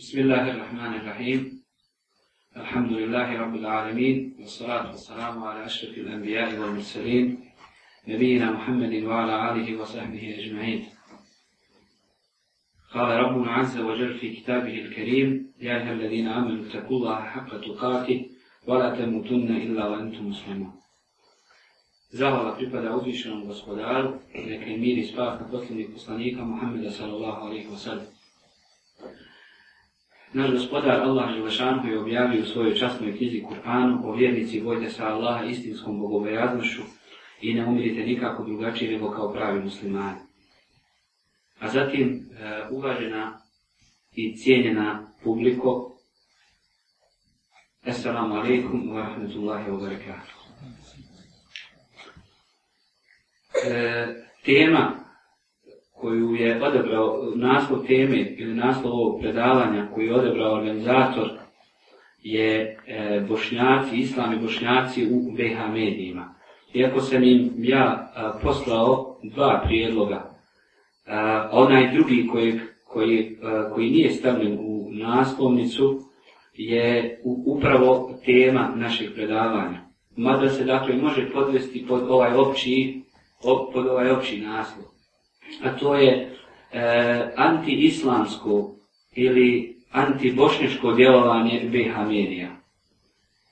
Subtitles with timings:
[0.00, 1.40] بسم الله الرحمن الرحيم.
[2.56, 7.26] الحمد لله رب العالمين والصلاة والسلام على أشرف الأنبياء والمرسلين
[8.08, 10.80] نبينا محمد وعلى آله وصحبه أجمعين.
[12.94, 18.18] قال ربنا عز وجل في كتابه الكريم يا أيها الذين آمنوا اتقوا الله حق تقاته
[18.66, 20.72] ولا تموتن إلا وأنتم مسلمون.
[22.10, 27.68] Zahvala pripada uzvišenom gospodaru, neka je mir i spas na posljednjeg poslanika Muhammeda sallallahu alaihi
[27.68, 28.19] wa sallam.
[30.32, 35.06] Naš gospodar Allah Želešanu je objavio u svojoj časnoj knjizi Kur'anu o vjernici vojte sa
[35.06, 36.82] Allaha istinskom bogobojaznošu
[37.40, 40.18] i ne umirite nikako drugačije nego kao pravi muslimani.
[41.58, 43.40] A zatim, e, uvažena
[44.12, 45.96] i cijenjena publiko,
[47.84, 50.34] Assalamu alaikum wa rahmatullahi wa barakatuh.
[53.66, 54.06] E,
[54.44, 55.09] tema
[56.00, 61.30] koju je odebrao naslov teme ili naslov ovog predavanja koju je odebrao organizator
[62.22, 66.34] je e, Bošnjaci, Islam i Bošnjaci u BH medijima.
[66.74, 70.30] Iako sam im ja a, poslao dva prijedloga,
[71.06, 76.00] a, onaj drugi koji, koji, a, koji nije stavljen u naslovnicu
[76.54, 79.80] je u, upravo tema našeg predavanja.
[80.16, 83.02] Mada se dakle može podvesti pod ovaj opći,
[83.44, 84.99] op, pod ovaj opći naslov
[85.62, 86.36] a to je
[86.72, 86.80] e,
[87.36, 88.74] anti-islamsko
[89.14, 92.48] ili anti-bošnješko djelovanje BH medija.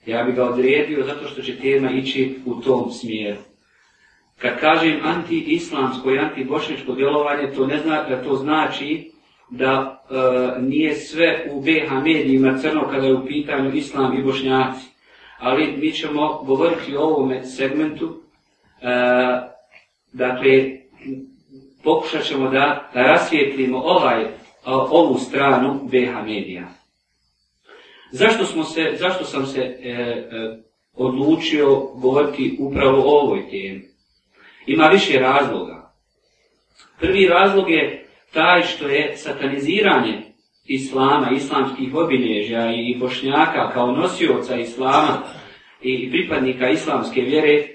[0.07, 3.41] Ja bih ga odredio zato što će tema ići u tom smjeru.
[4.39, 9.11] Kad kažem anti-islamsko i anti-bošnješko djelovanje, to ne zna, e, to znači
[9.51, 14.87] da e, nije sve u BH medijima crno kada je u pitanju islam i bošnjaci.
[15.39, 18.23] Ali mi ćemo govoriti o ovome segmentu.
[18.83, 18.89] E,
[20.13, 20.79] dakle,
[21.89, 24.25] pokušat ćemo da, da rasvijetlimo ovaj,
[24.91, 26.69] ovu stranu BH medija.
[28.13, 30.27] Zašto, smo se, zašto sam se e, e,
[30.95, 33.83] odlučio govoriti upravo o ovoj temi?
[34.67, 35.93] Ima više razloga.
[37.01, 40.23] Prvi razlog je taj što je sataniziranje
[40.65, 45.23] islama, islamskih obilježja i bošnjaka kao nosioca islama
[45.83, 47.69] i pripadnika islamske vjere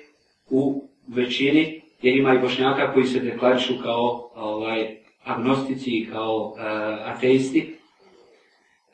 [0.49, 6.59] u većini jer ima i bošnjaka koji se deklarišu kao ovaj, agnostici i kao uh,
[7.05, 7.75] ateisti.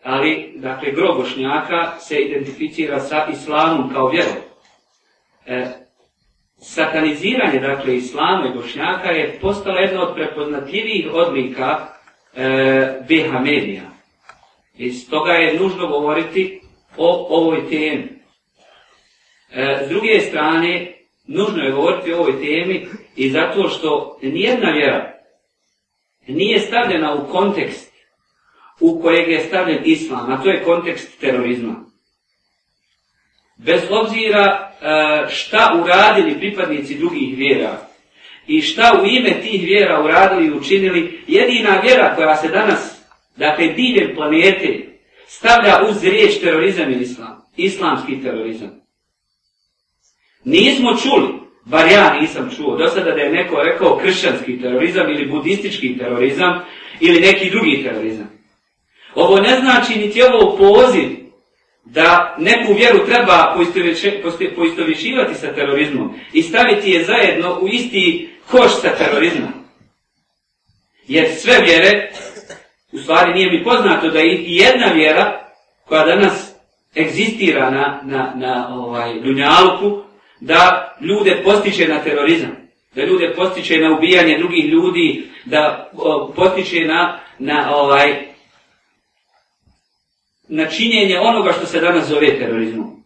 [0.04, 4.36] Ali, dakle, gro bošnjaka se identificira sa islamom kao vjerom.
[5.46, 5.66] E,
[6.58, 11.88] sataniziranje, dakle, islama i bošnjaka je postala jedna od prepoznatljivih odlika
[12.36, 13.82] e, BH medija.
[14.78, 16.62] I stoga je nužno govoriti
[16.98, 18.08] o ovoj temi.
[19.52, 20.94] E, s druge strane,
[21.28, 25.14] nužno je govoriti o ovoj temi i zato što nijedna vjera
[26.28, 27.94] nije stavljena u kontekst
[28.80, 31.76] u kojeg je stavljen islam, a to je kontekst terorizma.
[33.58, 37.78] Bez obzira e, šta uradili pripadnici drugih vjera
[38.48, 43.02] i šta u ime tih vjera uradili i učinili, jedina vjera koja se danas,
[43.36, 44.90] dakle diljem planete,
[45.28, 48.82] stavlja uz riječ terorizam i islam, islamski terorizam.
[50.44, 55.32] Nismo čuli bar ja nisam čuo do sada da je neko rekao kršćanski terorizam ili
[55.32, 56.60] budistički terorizam
[57.00, 58.30] ili neki drugi terorizam.
[59.16, 61.10] Ovo ne znači niti ovo poziv
[61.86, 63.56] da neku vjeru treba
[64.56, 69.54] poistovješivati sa terorizmom i staviti je zajedno u isti koš sa terorizmom.
[71.08, 72.12] Jer sve vjere,
[72.92, 75.50] u stvari nije mi poznato da i jedna vjera
[75.86, 76.56] koja danas
[76.98, 80.09] egzistira na, na, na ovaj, Dunjaluku,
[80.40, 82.52] da ljude postiče na terorizam,
[82.96, 88.30] da ljude postiče na ubijanje drugih ljudi, da o, postiče na, na ovaj
[90.48, 93.04] na činjenje onoga što se danas zove terorizmom.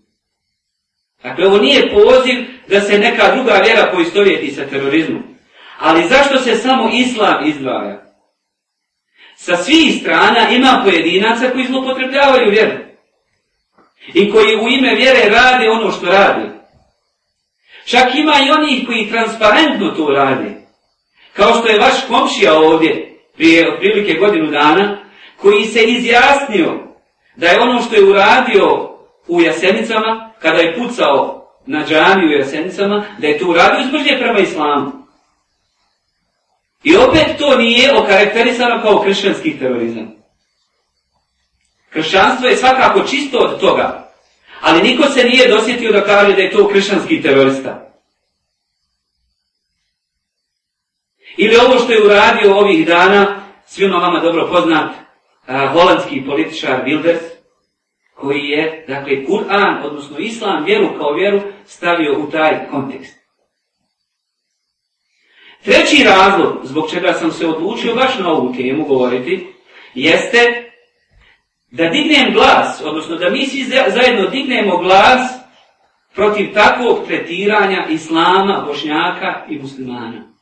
[1.24, 5.24] Dakle, ovo nije poziv da se neka druga vjera poistovjeti sa terorizmom.
[5.80, 8.04] Ali zašto se samo islam izdvaja?
[9.36, 12.78] Sa svih strana ima pojedinaca koji zlopotrebljavaju vjeru.
[14.14, 16.50] I koji u ime vjere rade ono što radi.
[17.86, 20.56] Čak ima i onih koji transparentno to rade.
[21.34, 24.98] Kao što je vaš komšija ovdje, prije otprilike godinu dana,
[25.42, 26.94] koji se izjasnio
[27.36, 28.90] da je ono što je uradio
[29.28, 34.40] u Jasenicama, kada je pucao na džami u Jasenicama, da je to uradio zbrđe prema
[34.40, 34.92] islamu.
[36.84, 40.12] I opet to nije okarakterisano kao kršćanski terorizam.
[41.90, 44.13] Kršćanstvo je svakako čisto od toga,
[44.64, 47.94] Ali niko se nije dosjetio da kaže da je to kršćanski terorista.
[51.38, 54.96] Ili ovo što je uradio ovih dana, svima vama dobro poznat,
[55.48, 57.24] a, holandski političar Wilders,
[58.16, 63.18] koji je, dakle, Kur'an, odnosno Islam, vjeru kao vjeru, stavio u taj kontekst.
[65.64, 69.48] Treći razlog zbog čega sam se odlučio baš na ovu temu govoriti,
[69.94, 70.63] jeste
[71.74, 75.22] da dignem glas, odnosno da mi svi zajedno dignemo glas
[76.16, 80.34] protiv takvog tretiranja islama, bošnjaka i muslimana.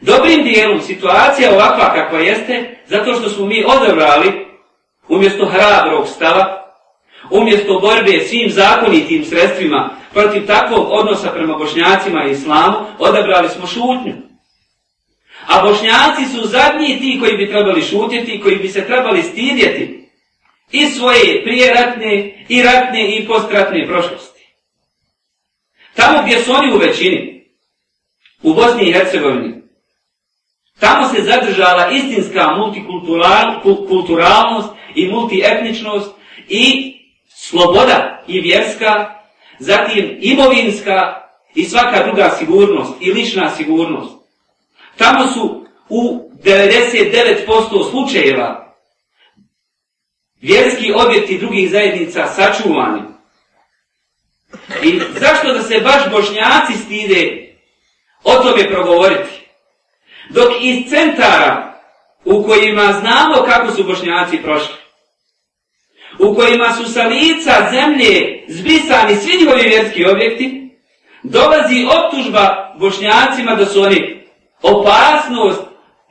[0.00, 4.46] Dobrim dijelom situacija ovakva kakva jeste, zato što smo mi odabrali
[5.08, 6.72] umjesto hrabrog stava,
[7.30, 14.25] umjesto borbe svim zakonitim sredstvima protiv takvog odnosa prema bošnjacima i islamu, odabrali smo šutnju.
[15.46, 20.08] A bošnjaci su zadnji ti koji bi trebali šutjeti, koji bi se trebali stidjeti
[20.72, 24.46] i svoje prijeratne, i ratne, i postratne prošlosti.
[25.94, 27.44] Tamo gdje su oni u većini,
[28.42, 29.62] u Bosni i Hercegovini,
[30.80, 36.10] tamo se zadržala istinska multikulturalnost i multietničnost
[36.48, 36.94] i
[37.28, 39.20] sloboda i vjerska,
[39.58, 41.22] zatim imovinska
[41.54, 44.15] i svaka druga sigurnost i lična sigurnost.
[44.98, 48.74] Tamo su u 99% slučajeva
[50.40, 53.02] vjerski objekti drugih zajednica sačuvani.
[54.82, 57.52] I zašto da se baš bošnjaci stide
[58.24, 59.30] o tome progovoriti?
[60.30, 61.80] Dok iz centara
[62.24, 64.74] u kojima znamo kako su bošnjaci prošli,
[66.18, 70.70] u kojima su sa lica zemlje zbisani svi njihovi vjerski objekti,
[71.22, 74.15] dolazi optužba bošnjacima da su oni
[74.62, 75.62] opasnost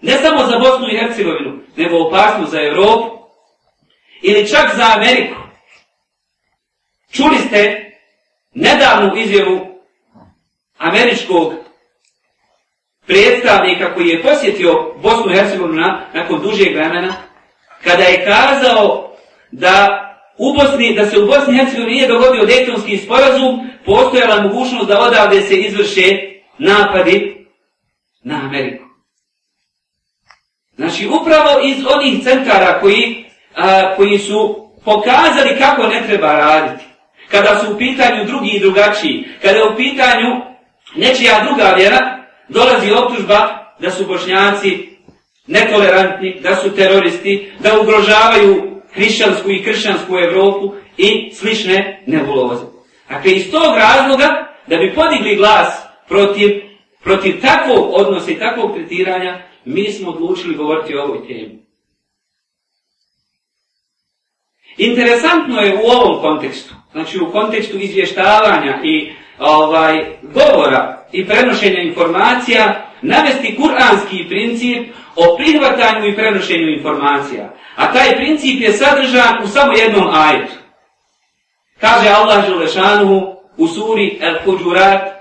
[0.01, 3.09] ne samo za Bosnu i Hercegovinu, nego opasnost za Evropu
[4.21, 5.35] ili čak za Ameriku.
[7.11, 7.91] Čuli ste
[8.53, 9.59] nedavnu izjavu
[10.77, 11.53] američkog
[13.07, 15.81] predstavnika koji je posjetio Bosnu i Hercegovinu
[16.13, 17.13] nakon dužeg vremena,
[17.83, 19.15] kada je kazao
[19.51, 20.01] da
[20.37, 24.99] u Bosni, da se u Bosni i Hercegovini nije dogodio Dejtonski sporazum, postojala mogućnost da
[24.99, 26.07] odavde se izvrše
[26.57, 27.44] napadi
[28.25, 28.83] na Ameriku.
[30.75, 33.25] Znači, upravo iz onih centara koji,
[33.55, 36.85] a, koji su pokazali kako ne treba raditi,
[37.31, 40.29] kada su u pitanju drugi i drugačiji, kada je u pitanju
[40.95, 44.89] nečija druga vjera, dolazi optužba da su bošnjaci
[45.47, 52.65] netolerantni, da su teroristi, da ugrožavaju hrišćansku i kršćansku Evropu i slične nebuloze.
[53.09, 56.64] Dakle, iz tog razloga, da bi podigli glas protiv,
[57.05, 61.65] protiv takvog odnosa i takvog tretiranja, mi smo odlučili govoriti o ovoj temi.
[64.77, 72.91] Interesantno je u ovom kontekstu, znači u kontekstu izvještavanja i ovaj govora i prenošenja informacija,
[73.01, 77.53] navesti kuranski princip o prihvatanju i prenošenju informacija.
[77.75, 80.53] A taj princip je sadržan u samo jednom ajetu.
[81.79, 85.14] Kaže Allah Želešanu u suri Al-Huđurat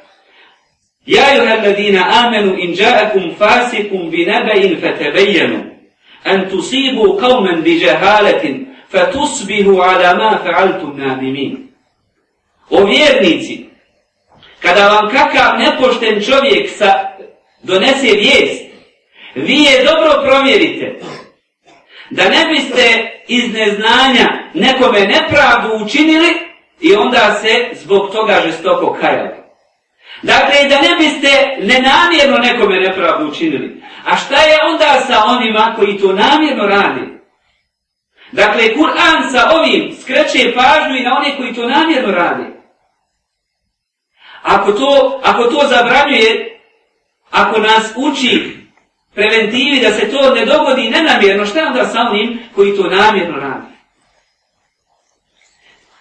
[1.07, 5.61] Ja juha alladina amenu in ja'akum fasikum bi nabain fatabayyanu
[6.25, 11.71] an tusibu qavmen bi jahalatin fatusbihu ala ma fa'altum nadimin.
[12.71, 13.67] O vjernici,
[14.61, 17.17] kada vam kakav nepošten čovjek sa
[17.63, 18.65] donese vijest,
[19.35, 21.01] vi je dobro provjerite
[22.11, 26.35] da ne biste iz neznanja nekome nepravdu učinili
[26.81, 29.44] i onda se zbog toga žestoko kajali.
[30.25, 33.83] Dakle, da ne biste nenamjerno nekome nepravdu učinili.
[34.05, 37.01] A šta je onda sa onima koji to namjerno radi?
[38.33, 42.45] Dakle, Kur'an sa ovim skreće pažnju i na one koji to namjerno radi.
[44.43, 46.61] Ako to, ako to zabranjuje,
[47.31, 48.57] ako nas uči
[49.15, 53.75] preventivi da se to ne dogodi nenamjerno, šta onda sa onim koji to namjerno radi?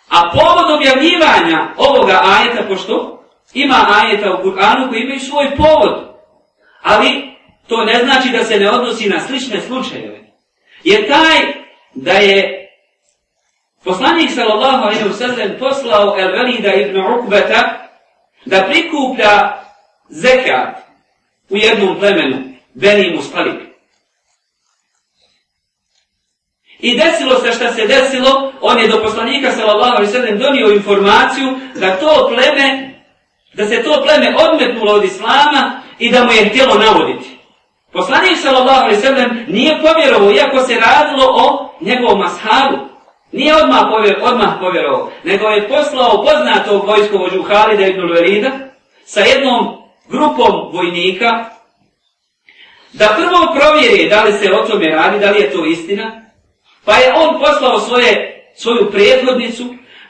[0.09, 3.22] A povod objavljivanja ovoga ajeta, pošto
[3.53, 6.13] ima ajeta u Kur'anu koji imaju svoj povod,
[6.81, 7.33] ali
[7.67, 10.19] to ne znači da se ne odnosi na slične slučajeve.
[10.83, 11.37] Je taj
[11.93, 12.69] da je
[13.83, 17.89] poslanik sallallahu alaihi wa sallam poslao El Velida ibn Ukbeta
[18.45, 19.63] da prikuplja
[20.09, 20.77] zekat
[21.49, 22.37] u jednom plemenu,
[22.73, 23.55] Beni Mustalib.
[26.79, 31.59] I desilo se šta se desilo, on je do poslanika sallallahu alaihi sallam donio informaciju
[31.75, 32.92] da to pleme,
[33.53, 37.29] da se to pleme odmetnulo od islama i da mu je htjelo navoditi.
[37.91, 42.77] Poslanik sallallahu alaihi sallam nije povjerovao, iako se radilo o njegovom ashabu.
[43.31, 48.51] Nije odmah, povjer, odmah povjerovao, nego je poslao poznatog vojskovođu Halida ibn Velida
[49.05, 51.45] sa jednom grupom vojnika
[52.93, 56.21] da prvo provjeri da li se o tome radi, da li je to istina,
[56.85, 59.63] pa je on poslao svoje, svoju prethodnicu,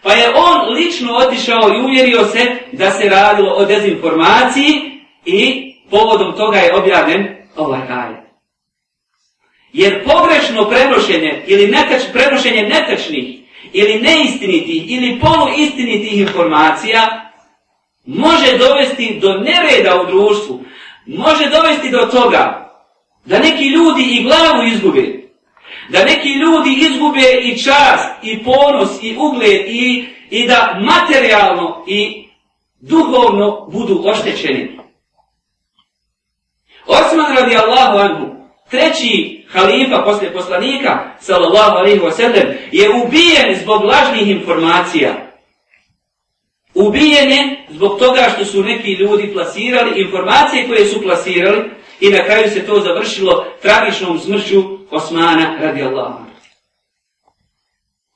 [0.03, 6.37] pa je on lično otišao i uvjerio se da se radilo o dezinformaciji i povodom
[6.37, 8.23] toga je objavljen ovaj ajet.
[9.73, 13.39] Jer pogrešno prenošenje ili netač, prenošenje netačnih
[13.73, 17.31] ili neistinitih ili poluistinitih informacija
[18.05, 20.63] može dovesti do nereda u društvu,
[21.05, 22.73] može dovesti do toga
[23.25, 25.22] da neki ljudi i glavu izgube,
[25.89, 32.27] da neki ljudi izgube i čast, i ponos, i ugled, i, i da materijalno i
[32.79, 34.79] duhovno budu oštećeni.
[36.87, 38.25] Osman radijallahu anhu,
[38.69, 45.33] treći halifa posle poslanika, sallallahu alaihi wa sallam, je ubijen zbog lažnih informacija.
[46.73, 52.25] Ubijen je zbog toga što su neki ljudi plasirali informacije koje su plasirali i na
[52.25, 56.23] kraju se to završilo tragičnom smrću Osmana radi Allahu.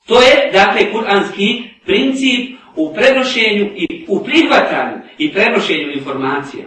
[0.06, 6.64] To je, dakle, kuranski princip u prenošenju i u prihvatanju i prenošenju informacija.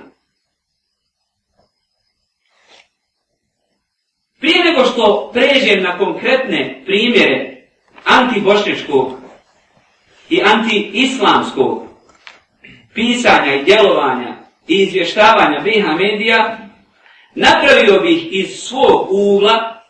[4.40, 7.68] Prije nego što pređem na konkretne primjere
[8.06, 9.12] antibošnjačkog
[10.30, 11.84] i antiislamskog
[12.94, 14.36] pisanja i djelovanja
[14.68, 16.58] i izvještavanja BiH medija,
[17.36, 19.81] napravio bih iz svog ugla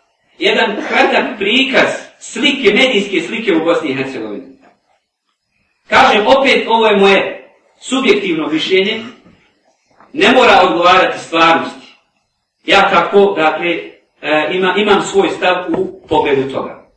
[0.41, 4.43] jedan kratak prikaz slike, medijske slike u Bosni i Hercegovini.
[5.88, 9.03] Kažem, opet, ovo je moje subjektivno mišljenje,
[10.13, 11.88] ne mora odgovarati stvarnosti.
[12.65, 13.69] Ja kako, dakle,
[14.21, 16.91] e, ima, imam svoj stav u pogledu toga.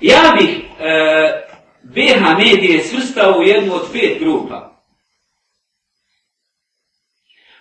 [0.00, 1.44] Ja bih e,
[1.82, 4.82] BH medije svrstao u jednu od pet grupa.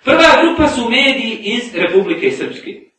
[0.04, 2.93] Prva grupa su mediji iz Republike Srpske.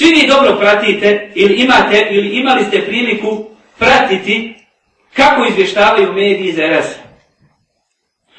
[0.00, 3.44] Svi vi dobro pratite ili imate ili imali ste priliku
[3.78, 4.54] pratiti
[5.12, 6.86] kako izvještavaju mediji iz RS.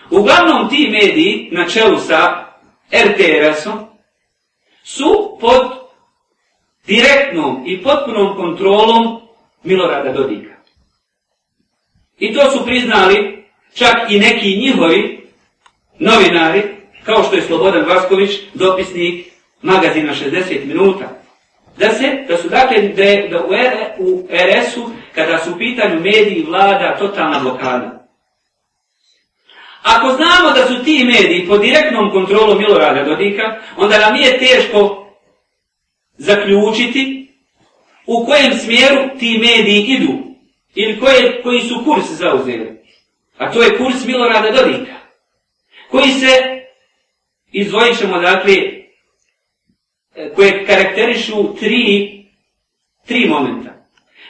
[0.10, 2.46] Uglavnom ti mediji na čelu sa
[2.92, 3.80] RTRS-om
[4.84, 5.62] su pod
[6.88, 9.22] direktnom i potpunom kontrolom
[9.64, 10.56] Milorada Dodika.
[12.20, 15.30] I to su priznali čak i neki njihovi
[16.00, 16.64] novinari,
[17.04, 19.26] kao što je Slobodan Vasković, dopisnik
[19.62, 21.21] magazina 60 minuta.
[21.82, 26.00] Da se, da su dakle, da, da u, R, u RS-u, kada su u pitanju
[26.00, 28.08] mediji vlada totalna blokada.
[29.84, 35.08] Ako znamo da su ti mediji pod direktnom kontrolom Milorada Dodika, onda nam nije teško
[36.18, 37.34] zaključiti
[38.06, 40.14] u kojem smjeru ti mediji idu
[40.76, 42.82] ili koje, koji su kurs zauzeli.
[43.38, 44.94] A to je kurs Milorada Dodika,
[45.92, 46.62] koji se
[47.52, 48.81] izvojit ćemo dakle,
[50.16, 52.12] E, koje karakterišu tri,
[53.08, 53.72] tri momenta.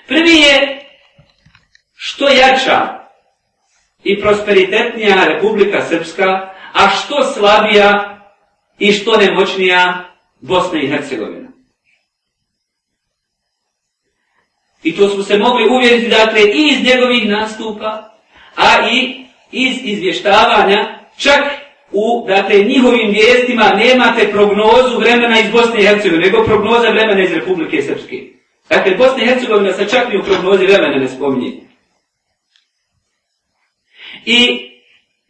[0.08, 0.86] Prvi je
[1.96, 3.08] što jača
[4.04, 8.18] i prosperitetnija Republika Srpska, a što slabija
[8.80, 10.10] i što nemoćnija
[10.40, 11.52] Bosna i Hercegovina.
[14.84, 18.18] I to smo se mogli uvjeriti, dakle, i iz njegovih nastupa,
[18.56, 21.61] a i iz izvještavanja, čak
[21.92, 27.34] u, dakle, njihovim vijestima nemate prognozu vremena iz Bosne i Hercegovine, nego prognoza vremena iz
[27.34, 28.22] Republike Srpske.
[28.70, 31.52] Dakle, Bosna i Hercegovina se čak i u prognozi vremena ne spominje.
[34.26, 34.70] I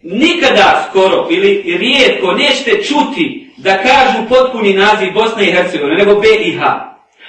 [0.03, 6.61] nikada skoro ili rijetko nećete čuti da kažu potpuni naziv Bosne i Hercegovine, nego BiH.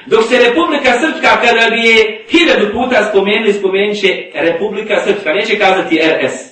[0.06, 5.58] Dok se Republika Srpska, kada bi je hiljadu puta spomenuli, spomenut će Republika Srpska, neće
[5.58, 6.51] kazati RS.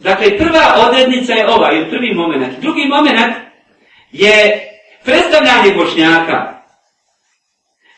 [0.00, 2.58] Dakle, prva odrednica je ova, ili prvi moment.
[2.58, 3.34] Drugi moment
[4.12, 4.60] je
[5.04, 6.62] predstavljanje Bošnjaka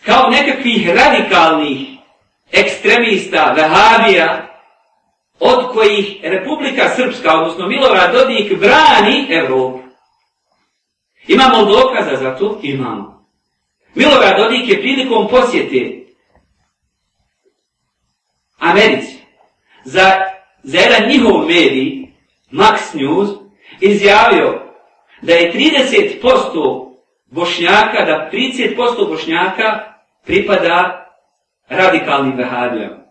[0.04, 1.78] kao nekakvih radikalnih
[2.52, 4.48] ekstremista, vehabija,
[5.40, 9.78] od kojih Republika Srpska, odnosno Milorad Dodik, brani Evropu.
[11.28, 12.58] Imamo dokaza za to?
[12.62, 13.26] Imamo.
[13.94, 16.02] Milorad Dodik je prilikom posjete
[18.58, 19.16] Americi
[19.84, 20.31] za,
[20.62, 22.02] za jedan njihov medij,
[22.50, 23.28] Max News,
[23.80, 24.62] izjavio
[25.22, 26.92] da je 30%
[27.26, 31.06] bošnjaka, da 30% bošnjaka pripada
[31.68, 33.02] radikalnim vehabijama.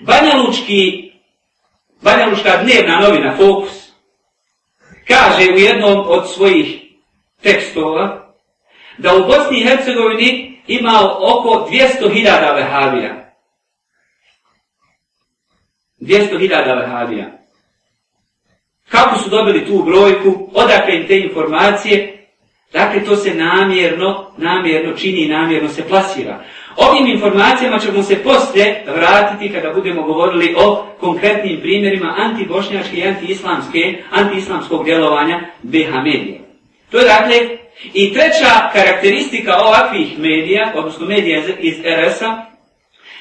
[0.00, 1.12] Banja Lučki,
[2.02, 3.92] Banja Lučka dnevna novina Fokus
[5.08, 6.82] kaže u jednom od svojih
[7.42, 8.34] tekstova
[8.98, 13.23] da u Bosni i Hercegovini ima oko 200.000 vehabija.
[16.04, 17.30] 200.000 Vahabija.
[18.88, 22.26] Kako su dobili tu brojku, odakle im te informacije,
[22.72, 26.44] dakle to se namjerno, namjerno čini i namjerno se plasira.
[26.76, 34.02] Ovim informacijama ćemo se poslije vratiti kada budemo govorili o konkretnim primjerima antibošnjačke i antiislamske,
[34.10, 36.40] antiislamskog djelovanja BH medije.
[36.90, 37.36] To je dakle
[37.94, 42.44] i treća karakteristika ovakvih medija, odnosno medija iz RS-a,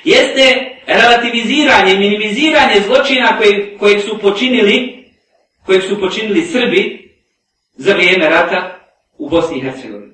[0.04, 5.04] jeste relativiziranje, minimiziranje zločina koje, kojeg su počinili
[5.66, 7.12] kojeg su počinili Srbi
[7.74, 8.80] za vrijeme rata
[9.18, 10.13] u Bosni i Hercegovini.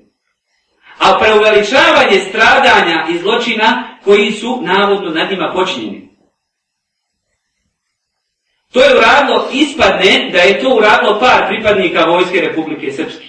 [0.98, 6.10] A preuveličavanje stradanja i zločina koji su navodno nad njima počinjeni.
[8.72, 13.26] To je uradilo, ispadne da je to uradilo par pripadnika Vojske Republike Srpske.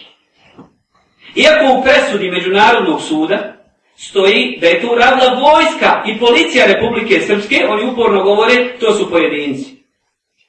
[1.35, 3.60] Iako u presudi Međunarodnog suda
[4.01, 9.09] stoji da je to uradila vojska i policija Republike Srpske, oni uporno govore, to su
[9.09, 9.65] pojedinci.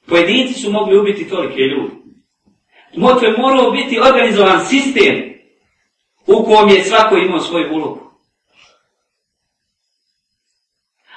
[0.05, 1.93] Pojedinci su mogli ubiti tolike ljudi.
[2.95, 5.33] Motve morao biti organizovan sistem
[6.27, 8.03] u kom je svako imao svoj ulogu.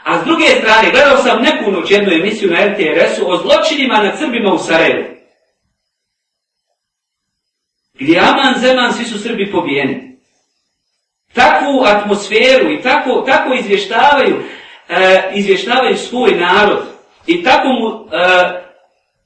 [0.04, 4.18] A s druge strane, gledao sam neku noć jednu emisiju na RTRS-u o zločinima nad
[4.18, 5.04] Srbima u Sarajevu.
[7.94, 10.15] Gdje Aman Zeman, svi su Srbi pobijeni.
[11.36, 14.42] Takvu atmosferu i tako, tako izvještavaju,
[14.88, 16.82] e, izvještavaju svoj narod.
[17.26, 18.66] I tako mu e,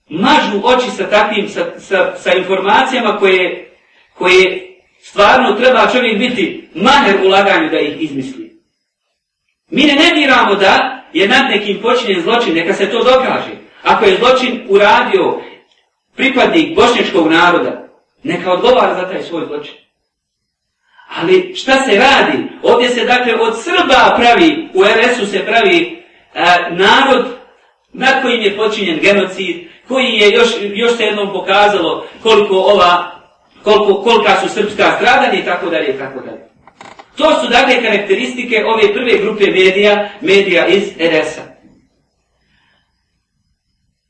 [0.09, 3.71] mažu oči sa takvim, sa, sa, sa informacijama koje,
[4.15, 4.71] koje
[5.03, 8.61] stvarno treba čovjek biti maher u laganju da ih izmisli.
[9.71, 13.55] Mi ne nemiramo da je nad nekim počinjen zločin, neka se to dokaže.
[13.83, 15.41] Ako je zločin uradio
[16.17, 17.89] pripadnik bošnječkog naroda,
[18.23, 19.75] neka odgovara za taj svoj zločin.
[21.17, 22.39] Ali šta se radi?
[22.63, 26.03] Ovdje se dakle od Srba pravi, u RS-u se pravi
[26.35, 27.27] e, narod
[27.93, 29.57] nad kojim je počinjen genocid,
[29.89, 33.11] koji je još, još se jednom pokazalo koliko ova,
[33.65, 36.41] koliko, kolika su srpska stradanja i tako dalje i tako dalje.
[37.17, 41.43] To su dakle karakteristike ove prve grupe medija, medija iz RS-a.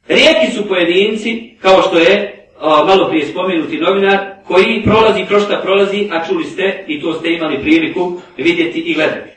[0.09, 4.19] Rijeki su pojedinci, kao što je o, malo prije spomenuti novinar,
[4.51, 8.95] koji prolazi kroz šta prolazi, a čuli ste i to ste imali priliku vidjeti i
[8.95, 9.31] gledati.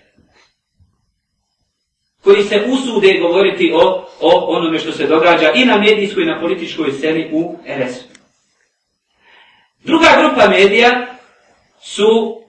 [2.23, 6.39] Koji se usude govoriti o, o onome što se događa i na medijskoj i na
[6.39, 8.07] političkoj sceni u RS-u.
[9.83, 11.05] Druga grupa medija
[11.81, 12.41] su,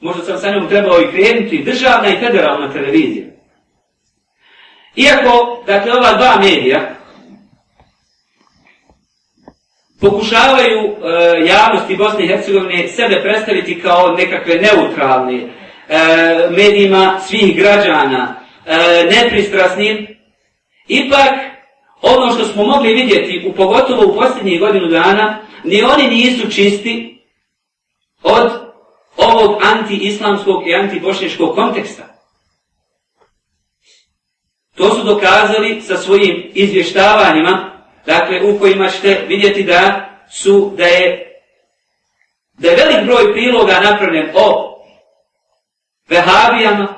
[0.00, 3.26] možda sam sa njom trebao i krenuti, državna i federalna televizija.
[4.96, 6.99] Iako, dakle, ova dva medija,
[10.00, 10.94] pokušavaju e,
[11.46, 15.48] javnosti Bosne i Hercegovine sebe predstaviti kao nekakve neutralne e,
[16.50, 18.76] medijima svih građana, e,
[19.10, 20.06] nepristrasnim,
[20.88, 21.32] ipak
[22.02, 27.24] ono što smo mogli vidjeti, u pogotovo u posljednjih godinu dana, ni oni nisu čisti
[28.22, 28.50] od
[29.16, 32.02] ovog anti-islamskog i anti-bošnješkog konteksta.
[34.76, 41.26] To su dokazali sa svojim izvještavanjima dakle u kojima ćete vidjeti da su da je
[42.52, 44.76] da je velik broj priloga napravljen o
[46.08, 46.88] vehabijama,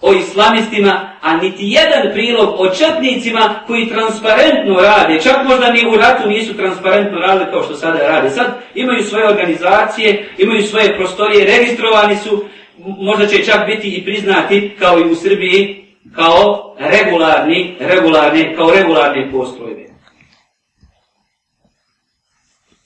[0.00, 5.96] o islamistima, a niti jedan prilog o četnicima koji transparentno rade, čak možda ni u
[5.96, 8.30] ratu nisu transparentno radili kao što sada rade.
[8.30, 12.44] Sad imaju svoje organizacije, imaju svoje prostorije, registrovani su,
[12.78, 15.84] možda će čak biti i priznati kao i u Srbiji,
[16.16, 19.93] kao regularni, regularni, kao regularne postrojbe.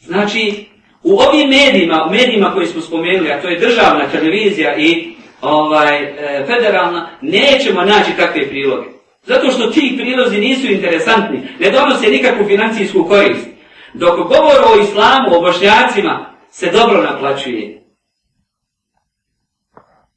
[0.09, 0.65] Znači,
[1.03, 6.03] u ovim medijima, u medijima koji smo spomenuli, a to je državna televizija i ovaj
[6.03, 8.89] e, federalna, nećemo naći takve priloge.
[9.23, 13.47] Zato što ti prilozi nisu interesantni, ne donose nikakvu financijsku korist.
[13.95, 17.83] Dok govor o islamu, o bošnjacima, se dobro naplaćuje.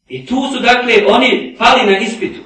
[0.08, 2.39] I tu su, dakle, oni pali na ispitu.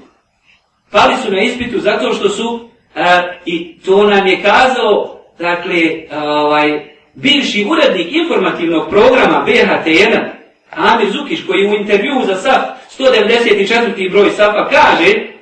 [0.91, 3.01] Pali su na ispitu zato što su, e,
[3.45, 10.29] i to nam je kazao, dakle, e, ovaj, bivši urednik informativnog programa BHT1,
[10.71, 12.63] Amir Zukiš, koji u intervju za SAF
[12.99, 14.11] 194.
[14.11, 15.35] broj SAF-a kaže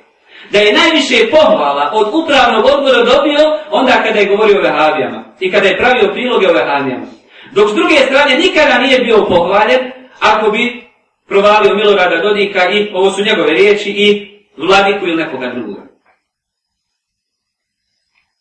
[0.50, 5.50] da je najviše pohvala od upravnog odbora dobio onda kada je govorio o vehavijama i
[5.52, 7.06] kada je pravio priloge o vehavijama.
[7.52, 9.80] Dok s druge strane nikada nije bio pohvaljen
[10.20, 10.84] ako bi
[11.28, 15.82] provalio Milorada Dodika i ovo su njegove riječi i vladiku ili nekoga drugoga.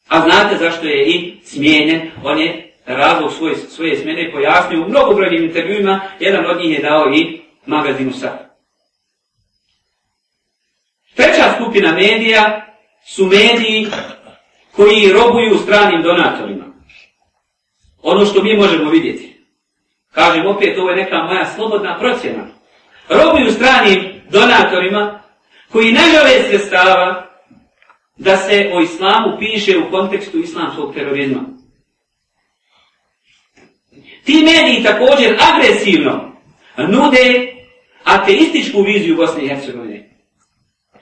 [0.07, 2.11] A znate zašto je i smijenjen?
[2.23, 7.05] On je razlog svoje, svoje smjene pojasnio u mnogobrojnim intervjuima, jedan od njih je dao
[7.13, 8.53] i magazinu Sad.
[11.15, 12.65] Treća skupina medija
[13.07, 13.87] su mediji
[14.75, 16.65] koji robuju stranim donatorima.
[18.01, 19.33] Ono što mi možemo vidjeti.
[20.11, 22.47] Kažem opet, ovo je neka moja slobodna procjena.
[23.09, 25.19] Robuju stranim donatorima
[25.71, 27.29] koji ne žele sredstava
[28.17, 31.39] da se o islamu piše u kontekstu islamskog terorizma.
[34.23, 36.31] Ti mediji također agresivno
[36.77, 37.53] nude
[38.03, 40.09] ateističku viziju Bosne i Hercegovine.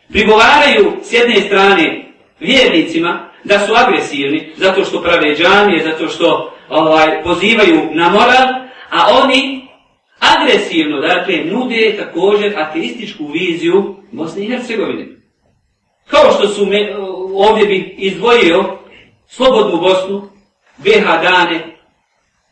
[0.10, 7.24] Prigovaraju s jedne strane vjernicima da su agresivni zato što prave džamije, zato što ovaj,
[7.24, 8.48] pozivaju na moral,
[8.90, 9.68] a oni
[10.20, 15.08] agresivno, dakle, nude također ateističku viziju Bosne i Hercegovine.
[16.08, 16.96] Kao što su me,
[17.36, 18.78] ovdje bi izdvojio
[19.28, 20.30] Slobodnu Bosnu,
[20.78, 21.71] BH Dane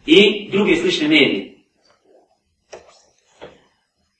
[0.05, 1.53] i druge slične medije.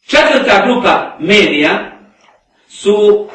[0.08, 2.00] Četvrta grupa medija
[2.68, 3.28] su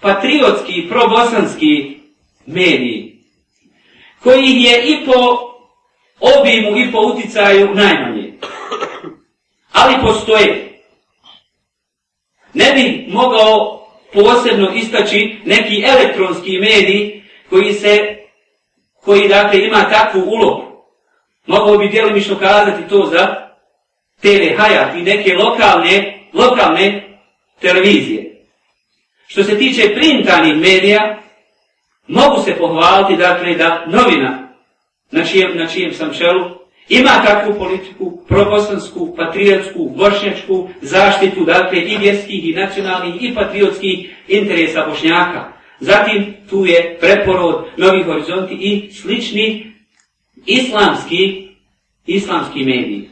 [0.00, 2.00] patriotski i probosanski
[2.46, 3.18] mediji,
[4.22, 5.40] koji je i po
[6.20, 8.32] obimu i po uticaju najmanje.
[9.72, 10.80] Ali postoje.
[12.54, 18.16] Ne bi mogao posebno istaći neki elektronski mediji koji se,
[19.04, 20.63] koji dakle ima takvu ulogu.
[21.46, 23.26] Mogao bi djelimično kazati to za
[24.20, 27.18] TV Hayat i neke lokalne, lokalne
[27.60, 28.40] televizije.
[29.26, 31.18] Što se tiče printanih medija,
[32.06, 34.48] mogu se pohvaliti dakle da novina
[35.10, 41.96] na čijem, na čijem sam čelu ima takvu politiku, probosansku, patriotsku, bošnjačku zaštitu, dakle i
[41.96, 45.52] vjerskih i nacionalnih i patriotskih interesa bošnjaka.
[45.80, 49.73] Zatim tu je preporod Novi horizonti i slični
[50.46, 51.48] islamski,
[52.06, 53.10] islamski mediji.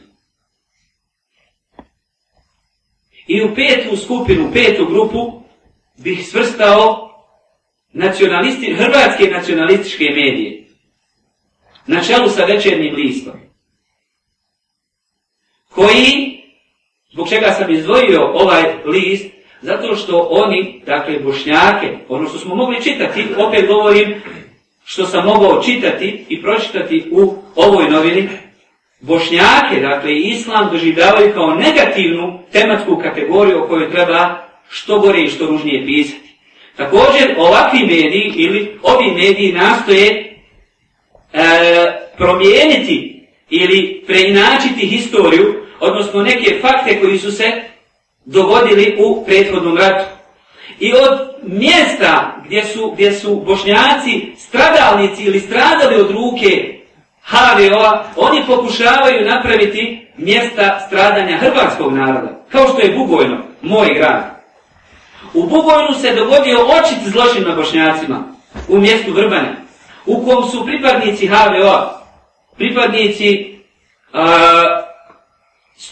[3.27, 5.43] I u petu skupinu, petu grupu,
[5.97, 7.09] bih svrstao
[7.93, 10.67] nacionalisti, hrvatske nacionalističke medije.
[11.87, 13.33] Na čelu sa večernim listom.
[15.69, 16.43] Koji,
[17.11, 19.25] zbog čega sam izdvojio ovaj list,
[19.61, 24.21] zato što oni, dakle, bošnjake, ono što smo mogli čitati, opet govorim,
[24.85, 28.29] što sam mogao čitati i pročitati u ovoj novini,
[28.99, 34.37] Bošnjake, dakle, islam doživljavaju kao negativnu tematsku kategoriju o kojoj treba
[34.69, 36.29] što gore i što ružnije pisati.
[36.77, 40.09] Također, ovakvi mediji ili ovi mediji nastoje
[41.33, 41.43] e,
[42.17, 47.51] promijeniti ili preinačiti historiju, odnosno neke fakte koji su se
[48.25, 50.05] dogodili u prethodnom ratu.
[50.79, 56.79] I od mjesta gdje su, gdje su bošnjaci stradalnici ili stradali od ruke
[57.23, 64.43] HVO-a, oni pokušavaju napraviti mjesta stradanja hrvatskog naroda, kao što je Bugojno, moj grad.
[65.33, 68.23] U Bugojnu se dogodio očit zločin na bošnjacima,
[68.67, 69.55] u mjestu Vrbanja,
[70.05, 72.01] u kom su pripadnici HVO-a,
[72.57, 73.59] pripadnici
[74.13, 74.19] uh,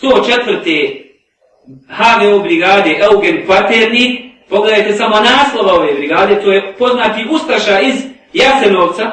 [0.02, 1.02] 104.
[1.88, 7.96] HVO brigade Eugen Kvaternik, pogledajte samo naslova ove brigade, to je poznati Ustaša iz
[8.34, 9.12] Jasenovca,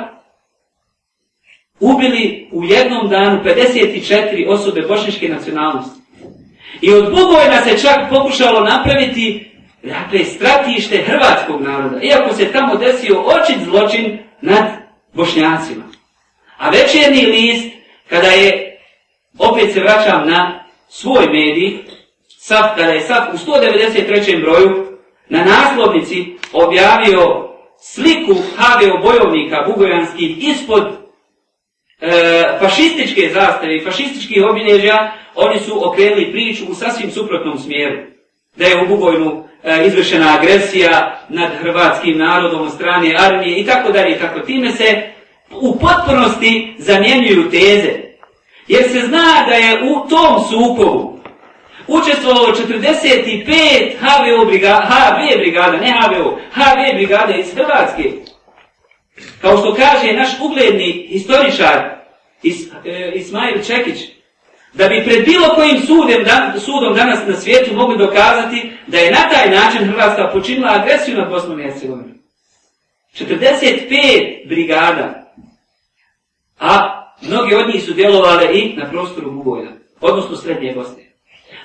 [1.81, 6.01] ubili u jednom danu 54 osobe bošniške nacionalnosti.
[6.81, 9.51] I od Bugojna se čak pokušalo napraviti
[9.83, 14.65] dakle, stratište hrvatskog naroda, iako se tamo desio očit zločin nad
[15.13, 15.85] bošnjacima.
[16.59, 17.67] A večerni list,
[18.09, 18.79] kada je,
[19.39, 21.79] opet se vraćam na svoj medij,
[22.39, 24.43] SAF, kada je SAF u 193.
[24.43, 24.88] broju
[25.29, 27.49] na naslovnici objavio
[27.81, 30.85] sliku HVO bojovnika bugojanskih ispod
[32.01, 32.11] e,
[32.61, 37.97] fašističke zastave i fašističkih obilježja, oni su okrenuli priču u sasvim suprotnom smjeru.
[38.57, 43.93] Da je u Bugojnu e, izvršena agresija nad hrvatskim narodom od strane armije i tako
[43.93, 44.41] dalje i tako.
[44.41, 45.03] Time se
[45.51, 47.93] u potpunosti zamjenjuju teze.
[48.69, 51.18] Jer se zna da je u tom sukovu
[51.89, 58.03] učestvovalo 45 HVO brigada, HV brigada, ne HVO, HV brigada iz Hrvatske,
[59.41, 61.99] Kao što kaže naš ugledni historičar
[62.43, 63.99] Is, e, Ismail Čekić,
[64.73, 69.11] da bi pred bilo kojim sudem, dan, sudom danas na svijetu mogli dokazati da je
[69.11, 72.15] na taj način Hrvatska počinila agresiju na Bosnom i Hercegovini.
[73.19, 75.33] 45 brigada,
[76.61, 79.71] a mnogi od njih su djelovali i na prostoru Bugojna,
[80.01, 81.08] odnosno Srednje Bosne.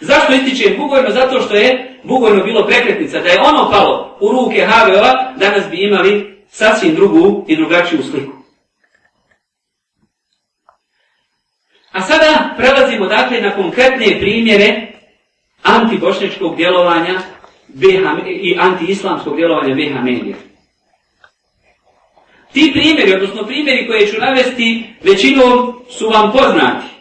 [0.04, 1.10] Zašto ističem Bugojno?
[1.10, 3.20] Zato što je Bugojno bilo prekretnica.
[3.20, 8.34] Da je ono palo u ruke Havela, danas bi imali sasvim drugu i drugačiju sliku.
[11.92, 14.88] A sada prelazimo dakle na konkretne primjere
[15.64, 17.20] antibošnječkog djelovanja
[17.68, 20.36] BH, i antiislamskog djelovanja BH medija.
[22.54, 26.93] Ti primjeri, odnosno primjeri koje ću navesti, većinom su vam poznati.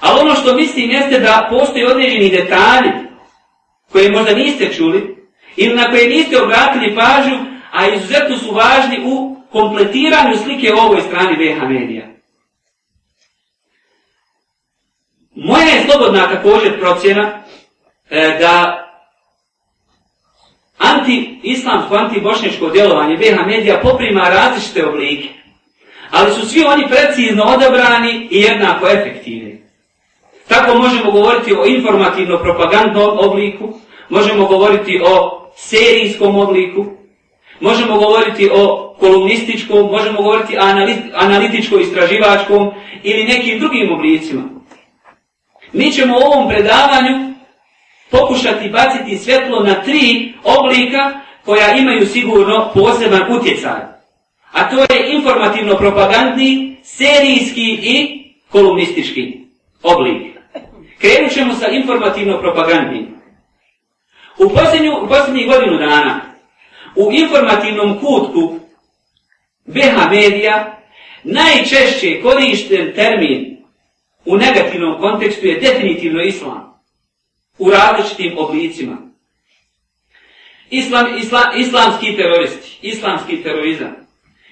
[0.00, 2.90] Ali ono što mislim jeste da postoji određeni detalji
[3.92, 5.16] koje možda niste čuli
[5.56, 7.38] ili na koje niste obratili pažnju,
[7.72, 12.06] a izuzetno su važni u kompletiranju slike u ovoj strani BH Medija.
[15.34, 17.42] Moja je slobodna također procjena
[18.10, 18.86] e, da
[20.78, 25.28] anti-islamsko, anti-bošnječko djelovanje BH Medija poprima različite oblike,
[26.10, 29.49] ali su svi oni precizno odabrani i jednako efektivni.
[30.50, 33.68] Tako možemo govoriti o informativno-propagandnom obliku,
[34.08, 36.86] možemo govoriti o serijskom obliku,
[37.60, 40.60] možemo govoriti o kolumnističkom, možemo govoriti o
[41.14, 44.42] analitičko-istraživačkom ili nekim drugim oblicima.
[45.72, 47.34] Mi ćemo u ovom predavanju
[48.10, 53.80] pokušati baciti svjetlo na tri oblika koja imaju sigurno poseban utjecaj.
[54.52, 59.40] A to je informativno-propagandni, serijski i kolumnistički
[59.82, 60.39] oblik.
[61.00, 63.06] Krenut ćemo sa informativno-propagandnim.
[64.38, 66.20] U posljednju, u posljednjih godinu dana,
[66.96, 68.58] u informativnom kutku
[69.66, 70.80] BH Medija,
[71.24, 73.56] najčešće korišten termin
[74.24, 76.80] u negativnom kontekstu je definitivno islam.
[77.58, 78.96] U različitim oblicima.
[80.70, 83.94] Islam, isla, islamski teroristi, islamski terorizam,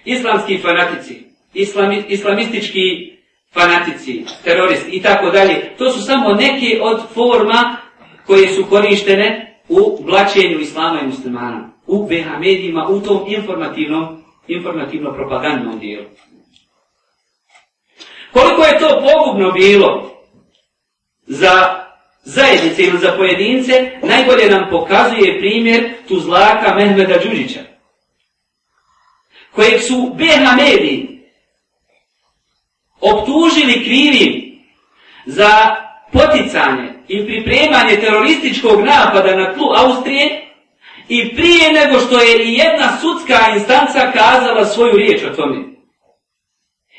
[0.05, 1.23] islamski fanatici,
[1.55, 3.18] islami, islamistički
[3.55, 5.77] fanatici, teroristi i tako dalje.
[5.79, 7.77] To su samo neke od forma
[8.27, 15.79] koje su korištene u blačenju islama i muslimana, u BH medijima, u tom informativnom, informativno-propagandnom
[15.79, 16.05] dijelu.
[18.33, 20.11] Koliko je to pogubno bilo
[21.27, 21.85] za
[22.23, 27.61] zajednice ili za pojedince, najbolje nam pokazuje primjer Tuzlaka Mehmeda Đuđića,
[29.55, 31.18] kojeg su BH mediji
[33.01, 34.59] optužili krivim
[35.27, 35.77] za
[36.13, 40.49] poticanje i pripremanje terorističkog napada na tlu Austrije
[41.09, 45.65] i prije nego što je i jedna sudska instanca kazala svoju riječ o tome.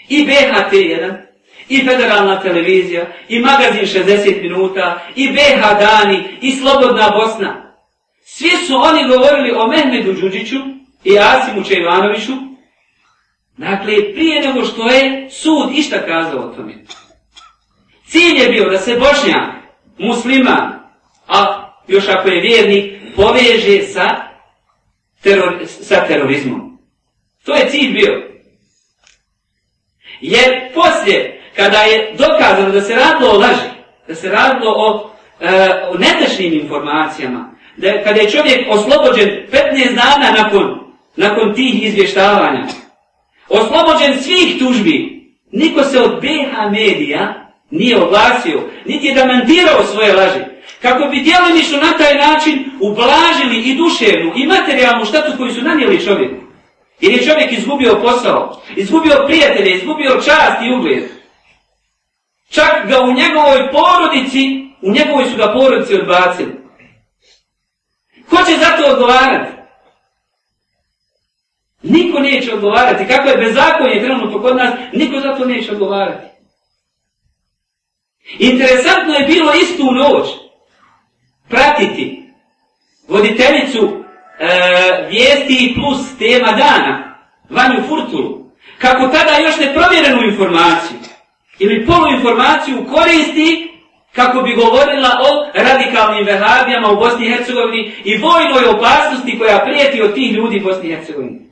[0.09, 1.13] I BHT1,
[1.69, 7.75] i Federalna televizija, i magazin 60 minuta, i BH Dani, i Slobodna Bosna.
[8.25, 10.57] Svi su oni govorili o Mehmedu Đuđiću
[11.03, 12.48] i Asimu Čejvanoviću,
[13.59, 16.73] dakle, prije nego što je sud išta kazao o tome.
[18.07, 19.53] Cilj je bio da se Bošnjak,
[19.97, 20.79] musliman,
[21.27, 24.07] a još ako je vjernik, poveže sa,
[25.23, 26.79] teror, sa terorizmom.
[27.45, 28.29] To je cilj bio.
[30.21, 33.69] Jer poslije, kada je dokazano da se radilo o laži,
[34.07, 35.49] da se radilo o, e,
[35.89, 42.65] o netešnim informacijama, da kada je čovjek oslobođen 15 dana nakon, nakon tih izvještavanja,
[43.49, 45.19] oslobođen svih tužbi,
[45.51, 50.39] niko se od BH medija nije oglasio, niti je demantirao svoje laži,
[50.81, 56.05] kako bi djelomično na taj način ublažili i duševnu i materijalnu štatu koju su nanijeli
[56.05, 56.35] čovjeku.
[57.01, 61.03] Jer je čovjek izgubio posao, izgubio prijatelje, izgubio čast i ugled.
[62.49, 66.51] Čak ga u njegovoj porodici, u njegovoj su ga porodici odbacili.
[68.29, 69.58] Ko će za to odgovarati?
[71.83, 73.07] Niko neće odgovarati.
[73.07, 76.27] Kako je bezakonje trenutno kod nas, niko za to neće odgovarati.
[78.39, 80.27] Interesantno je bilo istu noć
[81.49, 82.23] pratiti
[83.07, 84.03] voditeljicu
[84.39, 87.15] e, vijesti plus tema dana,
[87.49, 88.39] Vanju Furtulu,
[88.77, 90.99] kako tada još neprovjerenu informaciju
[91.59, 93.69] ili poluinformaciju koristi
[94.15, 100.01] kako bi govorila o radikalnim vehabijama u Bosni i Hercegovini i vojnoj opasnosti koja prijeti
[100.01, 101.48] od tih ljudi u Bosni i Hercegovini.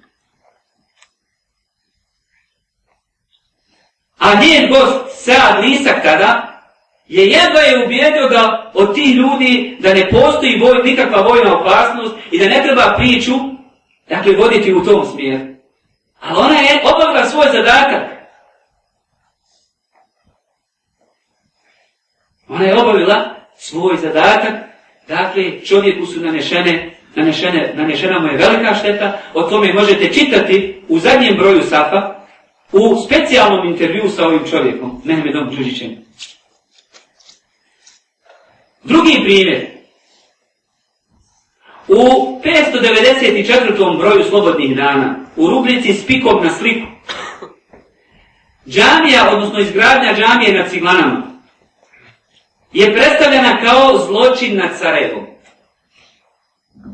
[4.18, 6.62] A njen gost, Sead Lisak tada,
[7.08, 12.16] je jedva je ubijedio da od tih ljudi da ne postoji voj, nikakva vojna opasnost
[12.32, 13.34] i da ne treba priču
[14.10, 15.46] dakle, voditi u tom smjeru.
[16.20, 18.18] Ali ona je obavila svoj zadatak.
[22.48, 24.54] Ona je obavila svoj zadatak,
[25.08, 31.00] dakle čovjeku su nanešene, nanešene, nanešena mu je velika šteta, o tome možete čitati u
[31.00, 32.17] zadnjem broju SAFA,
[32.72, 36.08] u specijalnom intervju sa ovim čovjekom, Mehmedom Đužićem.
[38.84, 39.68] Drugi primjer.
[41.88, 41.96] U
[42.44, 43.98] 594.
[43.98, 46.88] broju slobodnih dana, u rubrici s pikom na sliku,
[48.68, 51.24] džamija, odnosno izgradnja džamije na ciglanama,
[52.74, 55.26] je predstavljena kao zločin nad Sarajevom.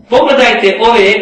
[0.09, 1.13] Pogledajte ove,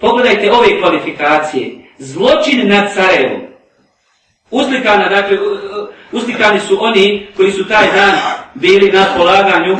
[0.00, 1.76] pogledajte ove kvalifikacije.
[1.98, 3.49] zločin nad Sarajevom.
[4.50, 5.38] Uslikana, dakle,
[6.12, 8.18] uslikani su oni koji su taj dan
[8.54, 9.76] bili na polaganju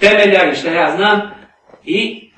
[0.00, 1.20] temelja i šta ja znam.
[1.84, 2.30] I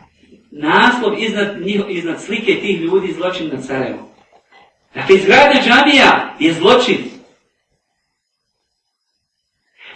[0.51, 1.57] naslov iznad,
[1.88, 4.09] iznad slike tih ljudi zločin na Sarajevo.
[4.94, 6.99] Dakle, izgradnja džamija je zločin.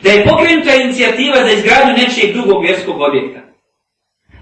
[0.02, 3.40] Da je pokrenuta inicijativa za izgradnju nečijeg drugog vjerskog objekta.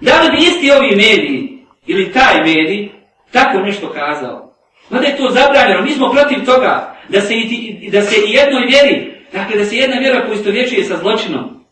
[0.01, 2.89] Da li bi isti ovi mediji ili taj medij
[3.31, 4.55] tako nešto kazao?
[4.89, 8.65] Mada je to zabranjeno, mi smo protiv toga da se, i, da se i jednoj
[8.65, 11.65] vjeri, dakle da se jedna vjera poisto vječuje sa zločinom.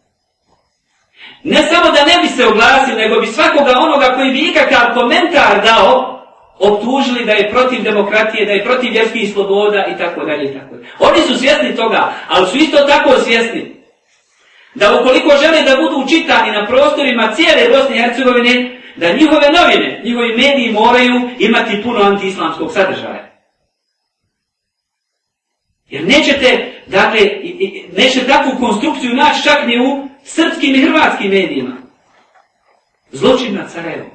[1.43, 5.63] Ne samo da ne bi se oglasio, nego bi svakoga onoga koji bi ikakav komentar
[5.63, 6.23] dao,
[6.59, 10.75] optužili da je protiv demokratije, da je protiv vjerskih sloboda i tako dalje i tako
[10.75, 10.87] dalje.
[10.99, 13.77] Oni su svjesni toga, ali su isto tako svjesni
[14.75, 20.01] da ukoliko žele da budu učitani na prostorima cijele Bosne i Hercegovine, da njihove novine,
[20.03, 23.26] njihovi mediji moraju imati puno antiislamskog sadržaja.
[25.89, 27.19] Jer nećete, dakle,
[27.97, 31.77] nećete takvu konstrukciju naći čak ni u srpskim i hrvatskim medijima.
[33.11, 34.09] Zločin na Sarajevo.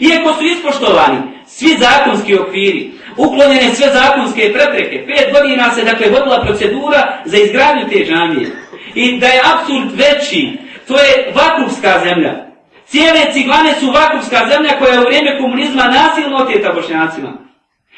[0.00, 6.44] Iako su ispoštovani svi zakonski okviri, uklonjene sve zakonske prepreke, pet godina se dakle vodila
[6.44, 8.46] procedura za izgradnju te džamije.
[8.94, 12.46] I da je absurd veći, to je vakupska zemlja.
[12.86, 17.51] Cijele ciglane su vakupska zemlja koja je u vrijeme komunizma nasilno otjeta bošnjacima.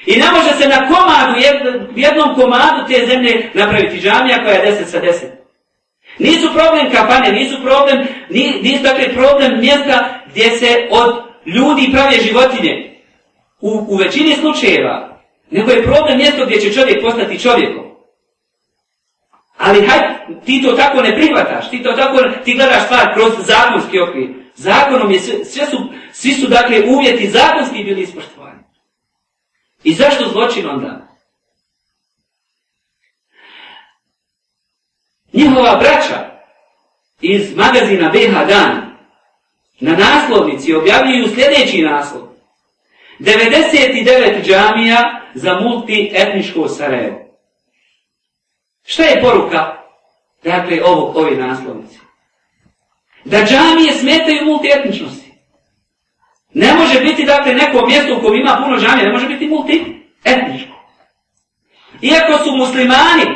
[0.07, 1.41] I ne može se na komadu,
[1.97, 5.13] jednom komadu te zemlje napraviti džamija koja je 10 sa 10.
[6.19, 8.07] Nisu problem kapane, nisu problem,
[8.63, 12.91] nisu dakle problem mjesta gdje se od ljudi prave životinje.
[13.61, 15.21] U, u većini slučajeva.
[15.51, 17.85] Nego je problem mjesto gdje će čovjek postati čovjekom.
[19.57, 19.99] Ali haj,
[20.45, 24.29] ti to tako ne prihvataš, ti to tako, ti gledaš stvar kroz zakonski okvir.
[24.55, 25.79] Zakonom je sve, sve su,
[26.13, 28.54] svi su dakle uvjeti zakonski bili ispoštovani.
[29.85, 31.09] I zašto zločin onda?
[35.33, 36.31] Njihova braća
[37.21, 38.95] iz magazina BH Dan
[39.81, 42.23] na naslovnici objavljuju sljedeći naslov.
[43.21, 47.25] 99 džamija za multietničko Sarajevo.
[48.85, 49.77] Šta je poruka?
[50.45, 51.99] Dakle, ovo, ovi naslovnici.
[53.25, 55.24] Da džamije smetaju multietničnosti.
[56.55, 60.75] Ne može biti, dakle, neko mjesto u kojem ima puno džamija, ne može biti multietničko.
[62.03, 63.27] Iako su muslimani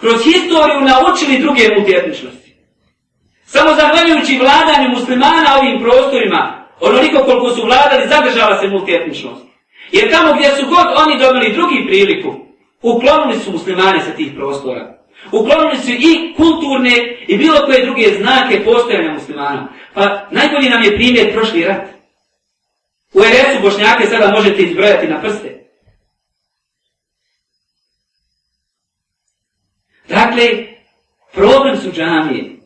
[0.00, 2.54] kroz historiju naučili druge multietničnosti.
[3.44, 9.42] Samo zahvaljujući vladanju muslimana ovim prostorima, onoliko koliko su vladali, zadržala se multietničnost.
[9.92, 12.34] Jer tamo gdje su god oni dobili drugi priliku,
[12.82, 14.98] uklonili su muslimane sa tih prostora.
[15.32, 19.68] Uklonili su i kulturne i bilo koje druge znake postojanja muslimana.
[19.94, 21.97] Pa najbolji nam je primjer prošli rat.
[23.14, 25.58] U RS-u bošnjake sada možete izbrojati na prste.
[30.08, 30.48] Dakle,
[31.32, 32.58] problem su džamije.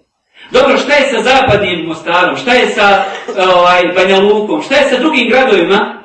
[0.50, 2.36] Dobro, šta je sa zapadnim Mostarom?
[2.36, 3.04] Šta je sa
[3.38, 4.62] e, ovaj, Banja Lukom?
[4.62, 6.02] Šta je sa drugim gradovima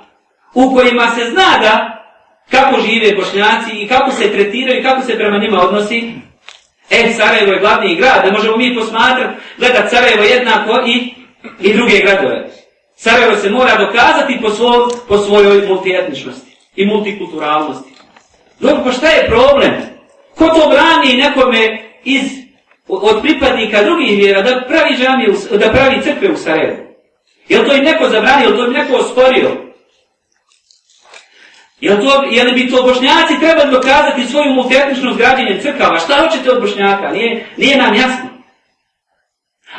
[0.54, 2.04] u kojima se zna da
[2.52, 6.14] kako žive bošnjaci i kako se tretiraju i kako se prema njima odnosi?
[6.90, 11.14] E, Sarajevo je glavni grad, da možemo mi posmatrati, gledati Sarajevo jednako i,
[11.62, 12.50] i druge gradove.
[13.00, 17.92] Sarajevo se mora dokazati po, svo, po svojoj multietničnosti i multikulturalnosti.
[18.60, 19.74] Dobro, pa šta je problem?
[20.36, 22.24] Ko to brani nekome iz,
[22.88, 26.78] od pripadnika drugih vjera da pravi, džamije, da pravi crkve u Sarajevo?
[27.50, 29.68] Je li to im neko zabranio, je li to im neko osporio?
[31.82, 36.00] Jel, to, jel bi to bošnjaci trebali dokazati svoju multietničnost građenjem crkava?
[36.00, 37.12] Šta hoćete od bošnjaka?
[37.12, 38.37] Nije, nije nam jasno.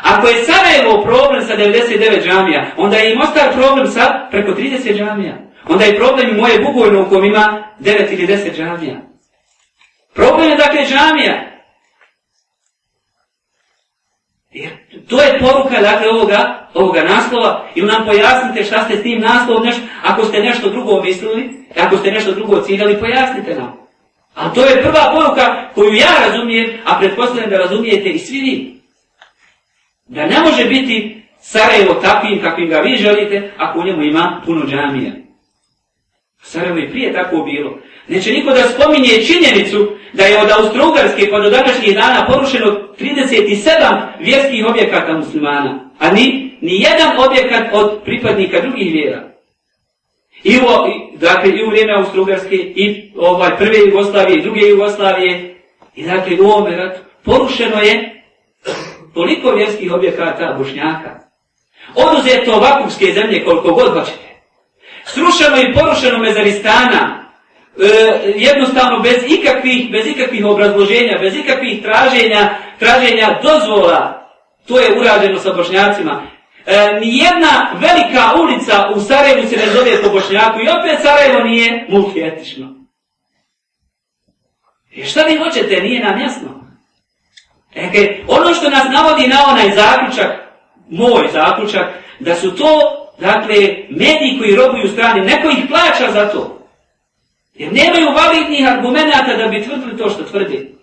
[0.03, 4.97] Ako je Sarajevo problem sa 99 džamija, onda je i Mostar problem sa preko 30
[4.97, 5.35] džamija.
[5.69, 8.97] Onda je problem i moje Bugojno u kom ima 9 ili 10 džamija.
[10.15, 11.49] Problem je dakle džamija.
[14.51, 14.71] Jer
[15.09, 17.69] to je poruka dakle ovoga, ovoga naslova.
[17.75, 21.97] Ili nam pojasnite šta ste s tim naslovom nešto, ako ste nešto drugo mislili, ako
[21.97, 23.89] ste nešto drugo ciljali, pojasnite nam.
[24.35, 28.79] A to je prva poruka koju ja razumijem, a pretpostavljam da razumijete i svi vi.
[30.09, 34.67] Da ne može biti Sarajevo takvim kakvim ga vi želite, ako u njemu ima puno
[34.67, 35.13] džamija.
[36.43, 37.79] Sarajevo je prije tako bilo.
[38.09, 42.67] Neće niko da spominje činjenicu da je od Austro-Ugarske pa do današnjih dana porušeno
[43.01, 49.29] 37 vjerskih objekata muslimana, a ni, ni jedan objekat od pripadnika drugih vjera.
[50.45, 50.61] I u,
[51.19, 55.57] dakle, i u vrijeme Austro-Ugarske, i ovaj, prve Jugoslavije, i druge Jugoslavije,
[55.95, 58.23] i dakle u ovome ratu, porušeno je
[59.15, 61.21] toliko vjerskih objekata bošnjaka.
[61.95, 64.29] Oduzeto vakupske zemlje koliko god hoćete.
[65.05, 67.25] Srušeno i porušeno mezaristana,
[67.79, 74.29] e, jednostavno bez ikakvih, bez ikakvih obrazloženja, bez ikakvih traženja, traženja dozvola,
[74.67, 76.23] to je urađeno sa bošnjacima.
[76.67, 81.87] E, nijedna velika ulica u Sarajevu se ne zove po bošnjaku i opet Sarajevo nije
[81.89, 82.75] multietično.
[84.91, 86.68] I e, šta vi hoćete, nije nam jasno.
[87.83, 90.31] Dakle, ono što nas navodi na onaj zaključak,
[90.91, 91.87] moj zaključak,
[92.19, 92.81] da su to,
[93.19, 93.57] dakle,
[93.91, 96.69] mediji koji robuju strani, neko ih plaća za to.
[97.55, 100.75] Jer nemaju validnih argumenta da bi tvrdili to što tvrdi.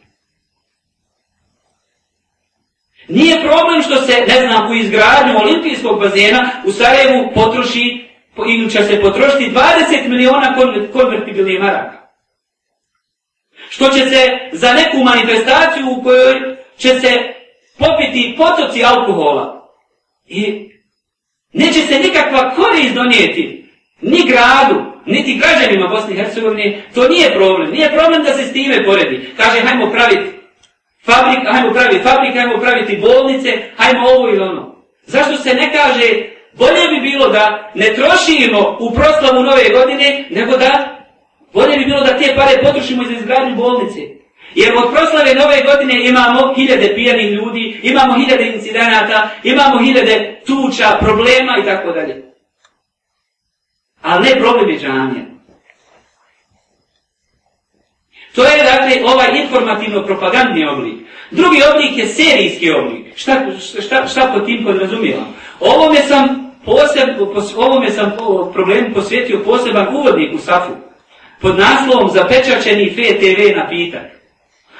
[3.08, 8.06] Nije problem što se, ne znam, u izgradnju olimpijskog bazena u Sarajevu potroši,
[8.48, 10.56] ili će se potrošiti 20 miliona
[10.94, 12.08] konvertibilnih maraka.
[13.70, 17.12] Što će se za neku manifestaciju u kojoj će se
[17.78, 19.70] popiti potoci alkohola
[20.28, 20.70] i
[21.54, 23.66] neće se nikakva korist donijeti
[24.02, 27.72] ni gradu, niti građanima Bosne i Hercegovine, to nije problem.
[27.72, 29.30] Nije problem da se s time poredi.
[29.38, 30.32] Kaže, hajmo praviti
[31.06, 34.76] fabrik, hajmo praviti fabrike, hajmo praviti bolnice, hajmo ovo ili ono.
[35.06, 36.08] Zašto se ne kaže,
[36.54, 41.02] bolje bi bilo da ne trošimo u proslavu nove godine, nego da,
[41.54, 44.02] bolje bi bilo da te pare potrošimo za izgradnju bolnice.
[44.56, 50.98] Jer od proslave nove godine imamo hiljade pijanih ljudi, imamo hiljade incidenata, imamo hiljade tuča,
[51.00, 52.24] problema i tako dalje.
[54.02, 55.26] Ali ne problem je džanija.
[58.36, 60.96] To je, dakle, ovaj informativno-propagandni oblik.
[61.32, 63.06] Drugi oblik je serijski oblik.
[63.16, 63.46] Šta,
[63.82, 65.36] šta, šta po tim podrazumijevam?
[65.60, 67.10] Ovome sam, poseb,
[67.58, 68.12] ovome sam
[68.54, 70.72] problem posvetio poseban uvodnik u Safu.
[71.42, 74.15] Pod naslovom Zapečačeni FTV pitanje.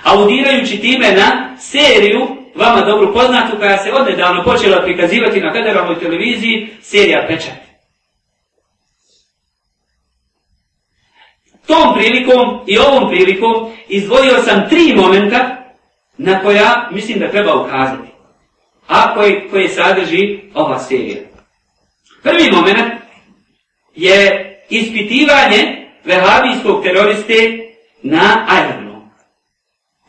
[0.06, 6.70] Audirajući time na seriju, vama dobro poznatu, koja se odnedavno počela prikazivati na federalnoj televiziji,
[6.82, 7.66] serija Pečat.
[11.68, 15.58] Tom prilikom i ovom prilikom izdvojio sam tri momenta
[16.18, 18.10] na koja mislim da treba ukazati.
[18.88, 21.22] A koje, koje sadrži ova serija.
[22.24, 22.92] Prvi moment
[23.96, 27.60] je ispitivanje vehabijskog teroriste
[28.04, 28.85] na aerodromu.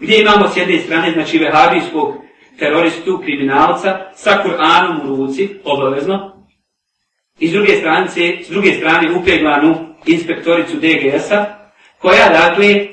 [0.01, 2.15] Gdje imamo s jedne strane znači vehabijskog
[2.59, 6.47] teroristu, kriminalca, sa Kur'anom u ruci, obavezno.
[7.39, 8.09] I s druge strane,
[8.43, 11.45] s druge strane upeglanu inspektoricu DGS-a,
[11.99, 12.89] koja dakle, e,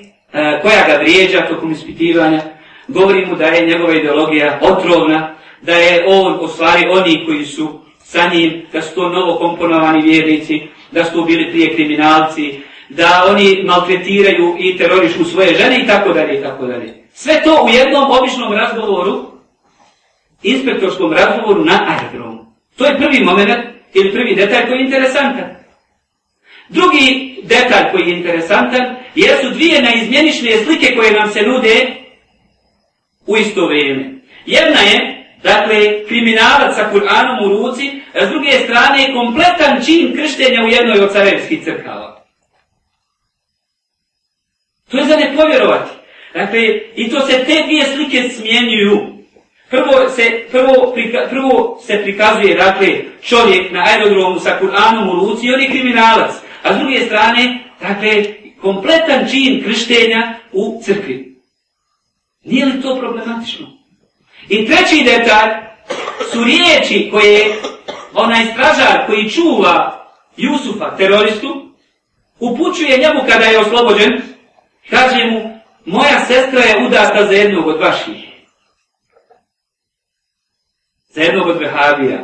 [0.61, 2.41] koja ga vrijeđa tokom ispitivanja,
[2.87, 7.79] govori mu da je njegova ideologija otrovna, da je on, u stvari, oni koji su
[7.99, 12.59] sa njim, da su to novo komponovani vjernici, da su to bili prije kriminalci,
[12.95, 16.93] da oni maltretiraju i terorišu svoje žene i tako dalje i tako dalje.
[17.13, 19.25] Sve to u jednom običnom razgovoru,
[20.43, 22.45] inspektorskom razgovoru na aerodromu.
[22.77, 23.51] To je prvi moment
[23.93, 25.55] ili prvi detalj koji je interesantan.
[26.69, 31.95] Drugi detalj koji je interesantan, jesu dvije neizmjenične slike koje nam se nude
[33.27, 34.13] u isto vrijeme.
[34.45, 40.63] Jedna je, dakle, kriminalac sa Kur'anom u ruci, a s druge strane kompletan čin krštenja
[40.65, 42.12] u jednoj od carevskih crkava.
[44.93, 45.91] To je za ne povjerovati.
[46.33, 46.59] Dakle,
[46.95, 49.13] i to se te dvije slike smjenjuju.
[49.69, 52.87] Prvo se, prvo, prika, prvo se prikazuje, dakle,
[53.23, 56.31] čovjek na aerodromu sa Kur'anom u ruci i on je kriminalac.
[56.63, 58.23] A s druge strane, dakle,
[58.61, 61.35] kompletan čin krštenja u crkvi.
[62.43, 63.67] Nije li to problematično?
[64.49, 65.49] I treći detalj
[66.31, 67.55] su riječi koje
[68.13, 69.99] onaj stražar koji čuva
[70.37, 71.71] Jusufa, teroristu,
[72.39, 74.32] upućuje njemu kada je oslobođen,
[74.89, 78.29] kaže mu, moja sestra je udata za jednog od vaših.
[81.09, 82.19] Za jednog od vehabija.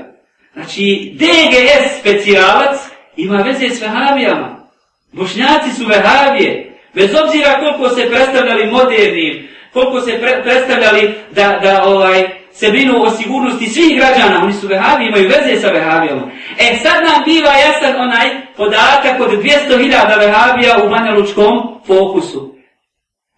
[0.53, 2.77] Znači, DGS specijalac
[3.15, 4.67] ima veze s vehabijama.
[5.11, 6.79] Bošnjaci su vehabije.
[6.93, 13.03] Bez obzira koliko se predstavljali modernim, koliko se pre predstavljali da, da ovaj, se brinu
[13.03, 16.31] o sigurnosti svih građana, oni su vehavi, imaju veze sa vehabijama.
[16.59, 22.55] E sad nam biva jasan onaj podatak od 200.000 vehavija u Manjalučkom fokusu.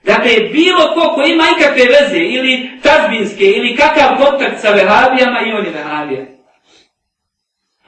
[0.04, 5.52] Dakle, bilo ko ko ima ikakve veze, ili tazbinske, ili kakav kontakt sa vehavijama, i
[5.52, 6.26] on je vehavija.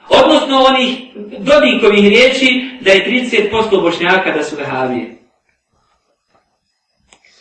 [0.08, 0.98] Odnosno onih
[1.38, 3.06] dodinkovih riječi da je
[3.52, 5.16] 30% bošnjaka da su vehavije.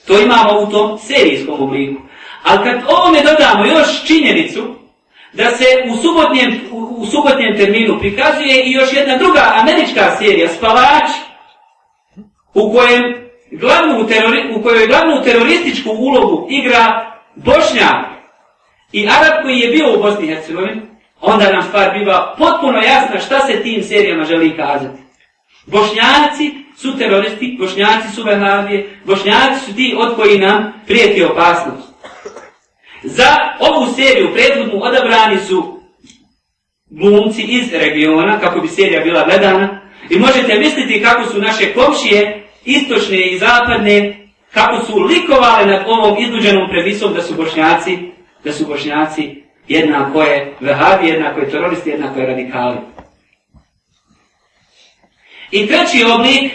[0.07, 2.01] To imamo u tom serijskom obliku.
[2.43, 4.75] Ali kad ovome dodamo još činjenicu
[5.33, 10.49] da se u subotnjem, u, u subotnjem terminu prikazuje i još jedna druga američka serija,
[10.49, 11.09] Spavač,
[12.53, 13.03] u kojem
[13.51, 18.05] glavnu terori, u kojoj glavnu terorističku ulogu igra Bošnjak
[18.91, 20.81] i Arab koji je bio u Bosni i Hercegovini,
[21.21, 25.01] onda nam stvar biva potpuno jasna šta se tim serijama želi kazati.
[25.65, 31.92] Bošnjaci su teroristi, bošnjaci su vehavije, bošnjaci su ti od koji nam prijeti opasnost.
[33.03, 35.79] Za ovu seriju prethodnu odabrani su
[36.89, 42.43] glumci iz regiona, kako bi serija bila gledana, i možete misliti kako su naše komšije,
[42.65, 47.97] istočne i zapadne, kako su likovale nad ovom izluđenom previsom da su bošnjaci,
[48.43, 52.77] da su bošnjaci jednako je vehabi, jednako je teroristi, jednako je radikali.
[55.51, 56.51] I treći oblik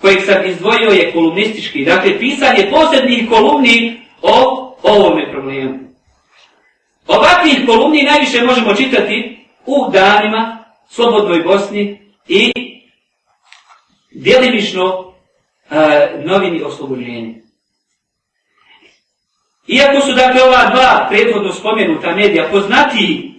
[0.00, 5.78] kojeg sam izdvojio je kolumnistički, dakle pisanje posebnih kolumni o ovome problemu.
[7.06, 12.52] Ovakvih kolumni najviše možemo čitati u danima, Slobodnoj Bosni i
[14.10, 15.12] djelimično
[15.70, 15.76] e,
[16.24, 17.34] novini oslobođenja.
[19.66, 23.34] Iako su dakle ova dva prethodno spomenuta medija poznati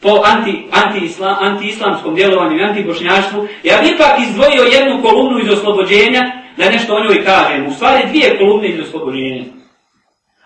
[0.00, 6.22] po anti, anti-islam, anti-islamskom djelovanju i anti-bošnjaštvu, ja bih ipak izdvojio jednu kolumnu iz oslobođenja
[6.56, 7.66] da nešto o njoj kažem.
[7.66, 9.44] U stvari dvije kolumne iz oslobođenja.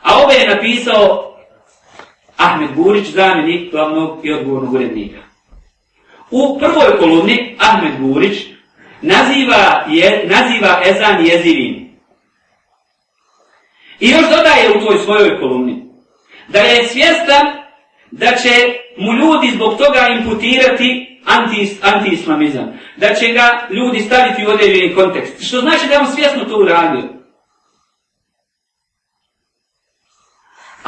[0.03, 1.35] A ove je napisao
[2.37, 5.19] Ahmed Burić, zamjenik glavnog i odgovornog urednika.
[6.31, 8.39] U prvoj kolumni Ahmed Burić
[9.03, 11.89] naziva, je, naziva Ezan jezivim.
[14.01, 15.85] I još dodaje u toj svojoj kolumni
[16.49, 17.47] da je svjestan
[18.11, 18.51] da će
[18.99, 22.19] mu ljudi zbog toga imputirati anti, Anti
[22.97, 25.43] Da će ga ljudi staviti u određeni kontekst.
[25.43, 27.18] Što znači da je on svjesno to uradio.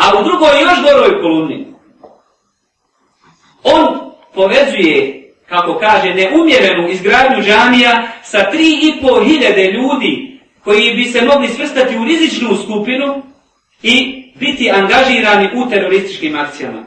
[0.00, 1.66] A u drugoj još goroj kolumni
[3.64, 11.04] on povezuje kako kaže, neumjerenu izgradnju džamija sa tri i pol hiljade ljudi koji bi
[11.04, 13.22] se mogli svrstati u rizičnu skupinu
[13.82, 16.84] i biti angažirani u terorističkim akcijama.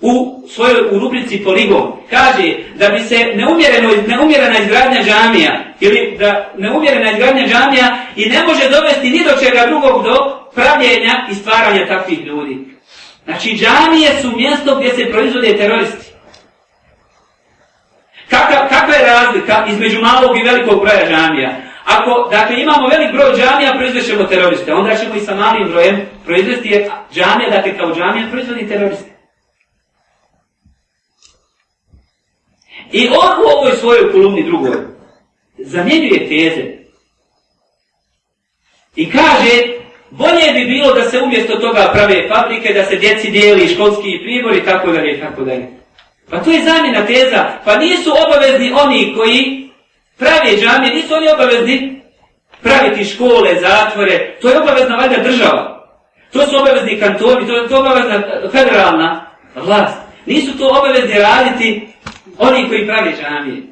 [0.00, 6.52] U svojoj u rubrici Poligon kaže da bi se neumjereno, neumjerena izgradnja džamija ili da
[6.58, 11.88] neumjerena izgradnja džamija i ne može dovesti ni do čega drugog do pravljenja i stvaranja
[11.88, 12.58] takvih ljudi.
[13.24, 16.06] Znači džamije su mjesto gdje se proizvode teroristi.
[18.30, 21.56] Kaka, kakva je razlika između malog i velikog broja džamija?
[21.84, 24.74] Ako, dakle, imamo velik broj džamija, proizvešemo teroriste.
[24.74, 26.84] Onda ćemo i sa malim brojem proizvesti
[27.14, 29.10] džamija, dakle, kao džamija proizvodi teroriste.
[32.92, 34.76] I on u ovoj svojoj kolumni drugoj
[35.58, 36.76] zamjenjuje teze.
[38.96, 39.75] I kaže,
[40.10, 44.56] bolje bi bilo da se umjesto toga prave fabrike, da se djeci dijeli školski pribor
[44.56, 45.66] i tako dalje i tako dalje.
[46.30, 47.44] Pa to je zamjena teza.
[47.64, 49.70] Pa nisu obavezni oni koji
[50.18, 52.02] pravi džamije, nisu oni obavezni
[52.62, 54.36] praviti škole, zatvore.
[54.40, 55.86] To je obavezna valjda država.
[56.32, 59.96] To su obavezni kantoni, to je to obavezna e, federalna vlast.
[60.26, 61.88] Nisu to obavezni raditi
[62.38, 63.62] oni koji pravi džamije.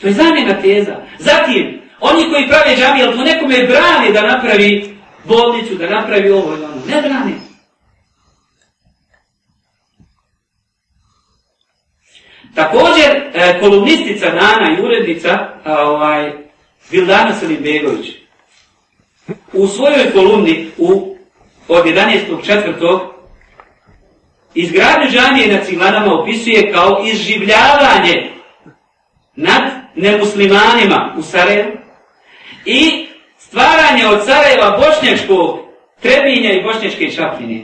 [0.00, 0.96] To je zamjena teza.
[1.18, 6.54] Zatim, oni koji pravi džamije, ali to nekome brani da napravi bolnicu, da napravi ovo
[6.54, 6.82] ili ono.
[6.88, 7.34] Ne brani.
[12.54, 16.32] Također, e, kolumnistica Nana i urednica ovaj,
[16.90, 18.20] Vildana Selimbegović
[19.52, 21.16] u svojoj kolumni u,
[21.68, 22.98] od 11.4.
[24.54, 28.30] izgradnju džamije na Ciglanama opisuje kao izživljavanje
[29.36, 29.62] nad
[29.96, 31.72] nemuslimanima u Sarajevu
[32.64, 32.99] i
[33.50, 35.58] stvaranje od Sarajeva bošnjačkog
[36.02, 37.60] trebinja i bošnjačke čapljine.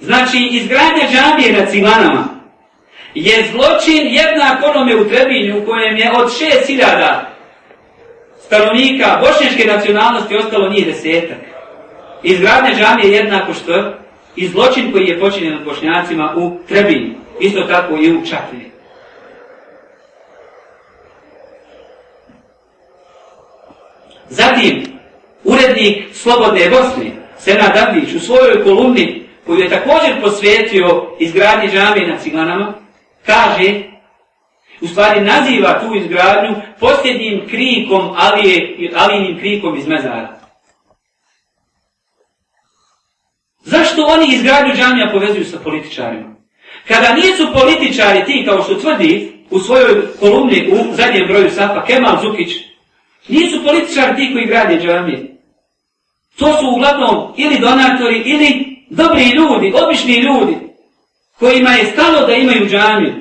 [0.00, 2.24] Znači, izgradnja džamije na Ciglanama
[3.14, 6.30] je zločin jednak onome u Trebinju u kojem je od
[6.68, 7.20] 6000
[8.46, 11.38] stanovnika bošnjačke nacionalnosti ostalo njih desetak.
[12.22, 13.92] Izgradnja džamije je jednako što
[14.36, 17.14] i zločin koji je počinjen od bošnjacima u Trebinju.
[17.40, 18.75] Isto tako i u Čapini.
[24.28, 24.82] Zatim,
[25.44, 32.18] urednik Slobodne Bosne, Sena Abdić, u svojoj kolumni, koju je također posvetio izgradnji džamije na
[32.18, 32.74] Ciganama,
[33.26, 33.82] kaže,
[34.80, 40.40] u stvari naziva tu izgradnju posljednjim krikom, Alije, Alijinim alinim krikom iz mezara.
[43.60, 46.36] Zašto oni izgradnju džamija povezuju sa političarima?
[46.88, 52.22] Kada nisu političari ti, kao što tvrdi u svojoj kolumni u zadnjem broju Safa, Kemal
[52.22, 52.52] Zukić,
[53.28, 55.36] nisu političari ti koji grade džamije.
[56.38, 60.56] To su uglavnom ili donatori, ili dobri ljudi, obični ljudi,
[61.38, 63.14] kojima je stalo da imaju džamiju.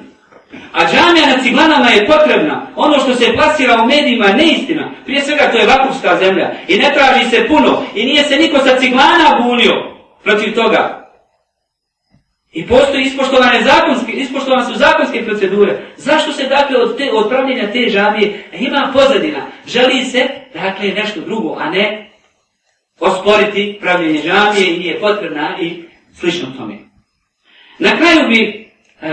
[0.74, 2.68] A džamija na ciglanama je potrebna.
[2.76, 4.92] Ono što se plasira u medijima je neistina.
[5.06, 6.52] Prije svega to je vakurska zemlja.
[6.68, 7.84] I ne traži se puno.
[7.96, 9.74] I nije se niko sa ciglana bunio
[10.24, 11.05] protiv toga.
[12.56, 15.78] I postoji ispoštovane zakonske, ispoštovane su zakonske procedure.
[15.98, 19.46] Zašto se dakle od, te, od pravljenja te džamije ima pozadina?
[19.68, 22.12] Želi se dakle nešto drugo, a ne
[23.00, 25.84] osporiti pravljenje džamije i nije potrebna i
[26.14, 26.78] slično tome.
[27.80, 28.70] Na kraju bi
[29.02, 29.10] e,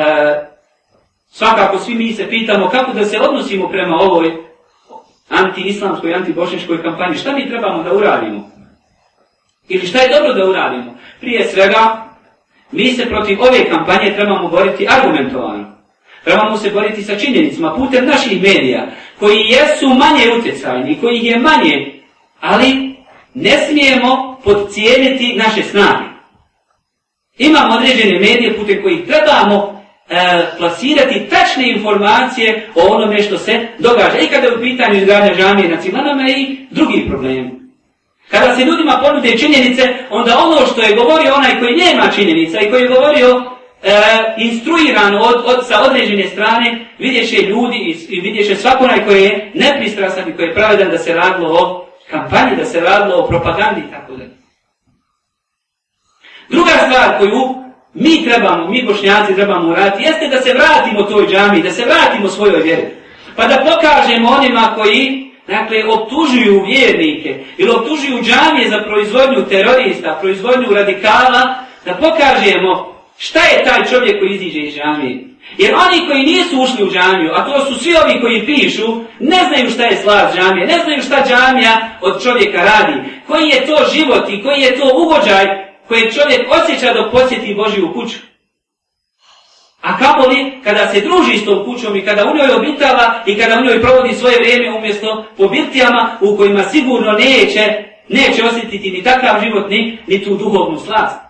[1.31, 4.33] svakako svi mi se pitamo kako da se odnosimo prema ovoj
[5.29, 7.17] anti-islamskoj, anti-bošničkoj kampanji.
[7.17, 8.51] Šta mi trebamo da uradimo?
[9.69, 10.99] Ili šta je dobro da uradimo?
[11.21, 12.12] Prije svega,
[12.73, 15.73] mi se protiv ove kampanje trebamo boriti argumentovano.
[16.25, 18.87] Trebamo se boriti sa činjenicama putem naših medija,
[19.19, 21.93] koji jesu manje utjecajni, koji je manje,
[22.41, 22.95] ali
[23.35, 26.13] ne smijemo podcijeniti naše snage.
[27.39, 30.17] Imamo određene medije putem kojih trebamo e,
[30.59, 34.19] plasirati tačne informacije o onome što se događa.
[34.19, 37.62] I kada je u pitanju izgradnja žamije na cilanama i drugih problema.
[38.33, 42.71] Kada se ljudima ponude činjenice, onda ono što je govorio onaj koji nema činjenica i
[42.71, 43.29] koji je govorio
[43.83, 43.93] e,
[44.39, 49.51] instruiran od, od, sa određene strane, vidješe ljudi i, i vidješe svako onaj koji je
[49.55, 53.81] nepristrasan i koji je pravedan da se radilo o kampanji, da se radilo o propagandi
[53.81, 54.25] i tako da.
[56.49, 57.55] Druga stvar koju
[57.95, 62.29] mi trebamo, mi bošnjaci trebamo uraditi, jeste da se vratimo toj džami, da se vratimo
[62.29, 62.87] svojoj vjeri.
[63.37, 70.75] Pa da pokažemo onima koji Dakle, optužuju vjernike ili optužuju džamije za proizvodnju terorista, proizvodnju
[70.75, 75.25] radikala, da pokažemo šta je taj čovjek koji iziđe iz džamije.
[75.59, 79.41] Jer oni koji nisu ušli u džamiju, a to su svi ovi koji pišu, ne
[79.49, 82.95] znaju šta je slaz džamije, ne znaju šta džamija od čovjeka radi,
[83.27, 85.47] koji je to život i koji je to uvođaj
[85.89, 88.32] koje čovjek osjeća dok posjeti Božiju kuću.
[89.83, 93.39] A kako li kada se druži s tom kućom i kada u njoj obitava i
[93.39, 98.91] kada u njoj provodi svoje vrijeme umjesto po birtijama u kojima sigurno neće, neće osjetiti
[98.91, 101.21] ni takav život ni, ni tu duhovnu slast.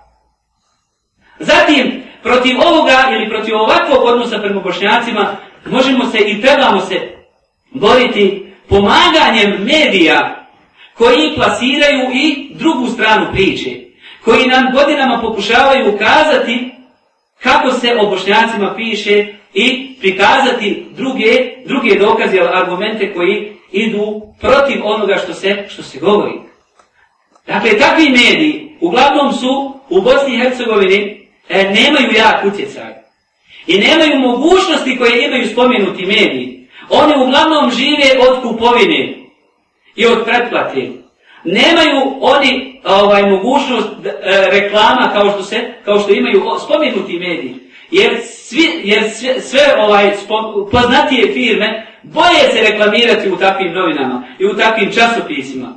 [1.38, 5.36] Zatim, protiv ovoga ili protiv ovakvog odnosa prema bošnjacima
[5.66, 6.96] možemo se i trebamo se
[7.70, 10.46] boriti pomaganjem medija
[10.94, 13.70] koji plasiraju i drugu stranu priče,
[14.24, 16.81] koji nam godinama pokušavaju ukazati
[17.42, 24.80] kako se o bošnjacima piše i prikazati druge, druge dokaze ili argumente koji idu protiv
[24.84, 26.32] onoga što se, što se govori.
[27.46, 32.92] Dakle, takvi mediji uglavnom su u Bosni i Hercegovini e, nemaju jak utjecaj.
[33.66, 36.68] I nemaju mogućnosti koje imaju spomenuti mediji.
[36.90, 39.14] Oni uglavnom žive od kupovine
[39.96, 41.01] i od pretplate.
[41.44, 44.10] Nemaju oni ovaj mogućnost e,
[44.50, 47.54] reklama kao što se kao što imaju spomenuti mediji.
[47.90, 54.24] Jer svi jer sve, sve ovaj spom, poznatije firme boje se reklamirati u takvim novinama
[54.38, 55.68] i u takvim časopisima.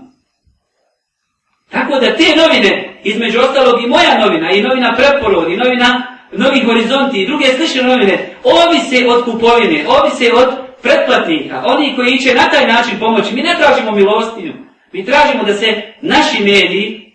[1.72, 6.59] Tako da te novine, između ostalog i moja novina, i novina Preporod, i novina Novi
[6.66, 10.47] Horizonti, i druge slične novine, ovise od kupovine, ovise od
[10.82, 13.36] pretplatnika, oni koji će na taj način pomoći.
[13.36, 14.53] Mi ne tražimo milostinju,
[14.96, 17.12] Mi tražimo da se naši mediji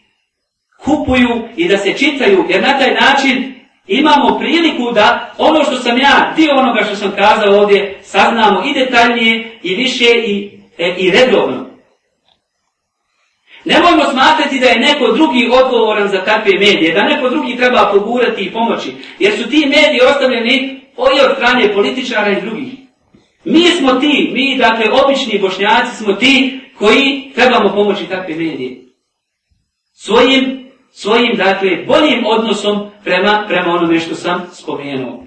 [0.84, 3.54] kupuju i da se čitaju, jer na taj način
[3.86, 8.74] imamo priliku da ono što sam ja, dio onoga što sam kazao ovdje, saznamo i
[8.74, 11.66] detaljnije, i više, i, e, i redovno.
[13.64, 18.42] Nemojmo smatrati da je neko drugi odgovoran za takve medije, da neko drugi treba pogurati
[18.42, 20.80] i pomoći, jer su ti mediji ostavljeni
[21.16, 22.72] i od strane političara i drugih.
[23.44, 28.76] Mi smo ti, mi, dakle, obični bošnjaci smo ti koji trebamo pomoći takve medije.
[29.92, 35.24] Svojim, svojim, dakle, boljim odnosom prema, prema onome što sam spomenuo.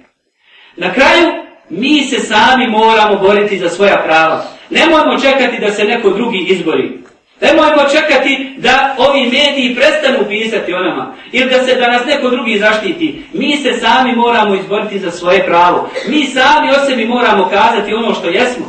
[0.77, 1.27] Na kraju,
[1.69, 4.45] mi se sami moramo boriti za svoja prava.
[4.69, 7.03] Nemojmo čekati da se neko drugi izbori.
[7.41, 11.15] Nemojmo čekati da ovi mediji prestanu pisati o nama.
[11.31, 13.21] Ili da se da nas neko drugi zaštiti.
[13.33, 15.89] Mi se sami moramo izboriti za svoje pravo.
[16.07, 18.65] Mi sami o sebi moramo kazati ono što jesmo.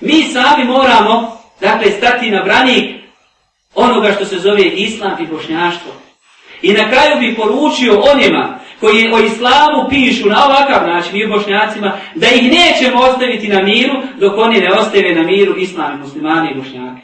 [0.00, 2.98] Mi sami moramo Dakle, stati na branik
[3.74, 5.92] onoga što se zove islam i bošnjaštvo.
[6.62, 11.98] I na kraju bi poručio onima koji o islamu pišu na ovakav način i bošnjacima,
[12.14, 16.54] da ih nećemo ostaviti na miru dok oni ne ostave na miru islam, muslimani i
[16.54, 17.02] bošnjake.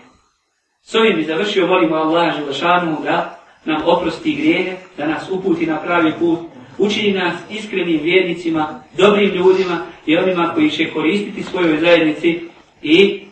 [0.82, 5.76] S ovim bi završio, molimo Allah Želešanu da nam oprosti grijehe, da nas uputi na
[5.76, 6.38] pravi put,
[6.78, 12.40] učini nas iskrenim vjernicima, dobrim ljudima i onima koji će koristiti svojoj zajednici
[12.82, 13.24] i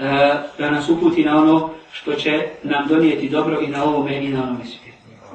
[0.00, 4.28] Eh, da nas uputi na ono što će nam donijeti dobro i na ovome i
[4.28, 4.89] na onome svijetu.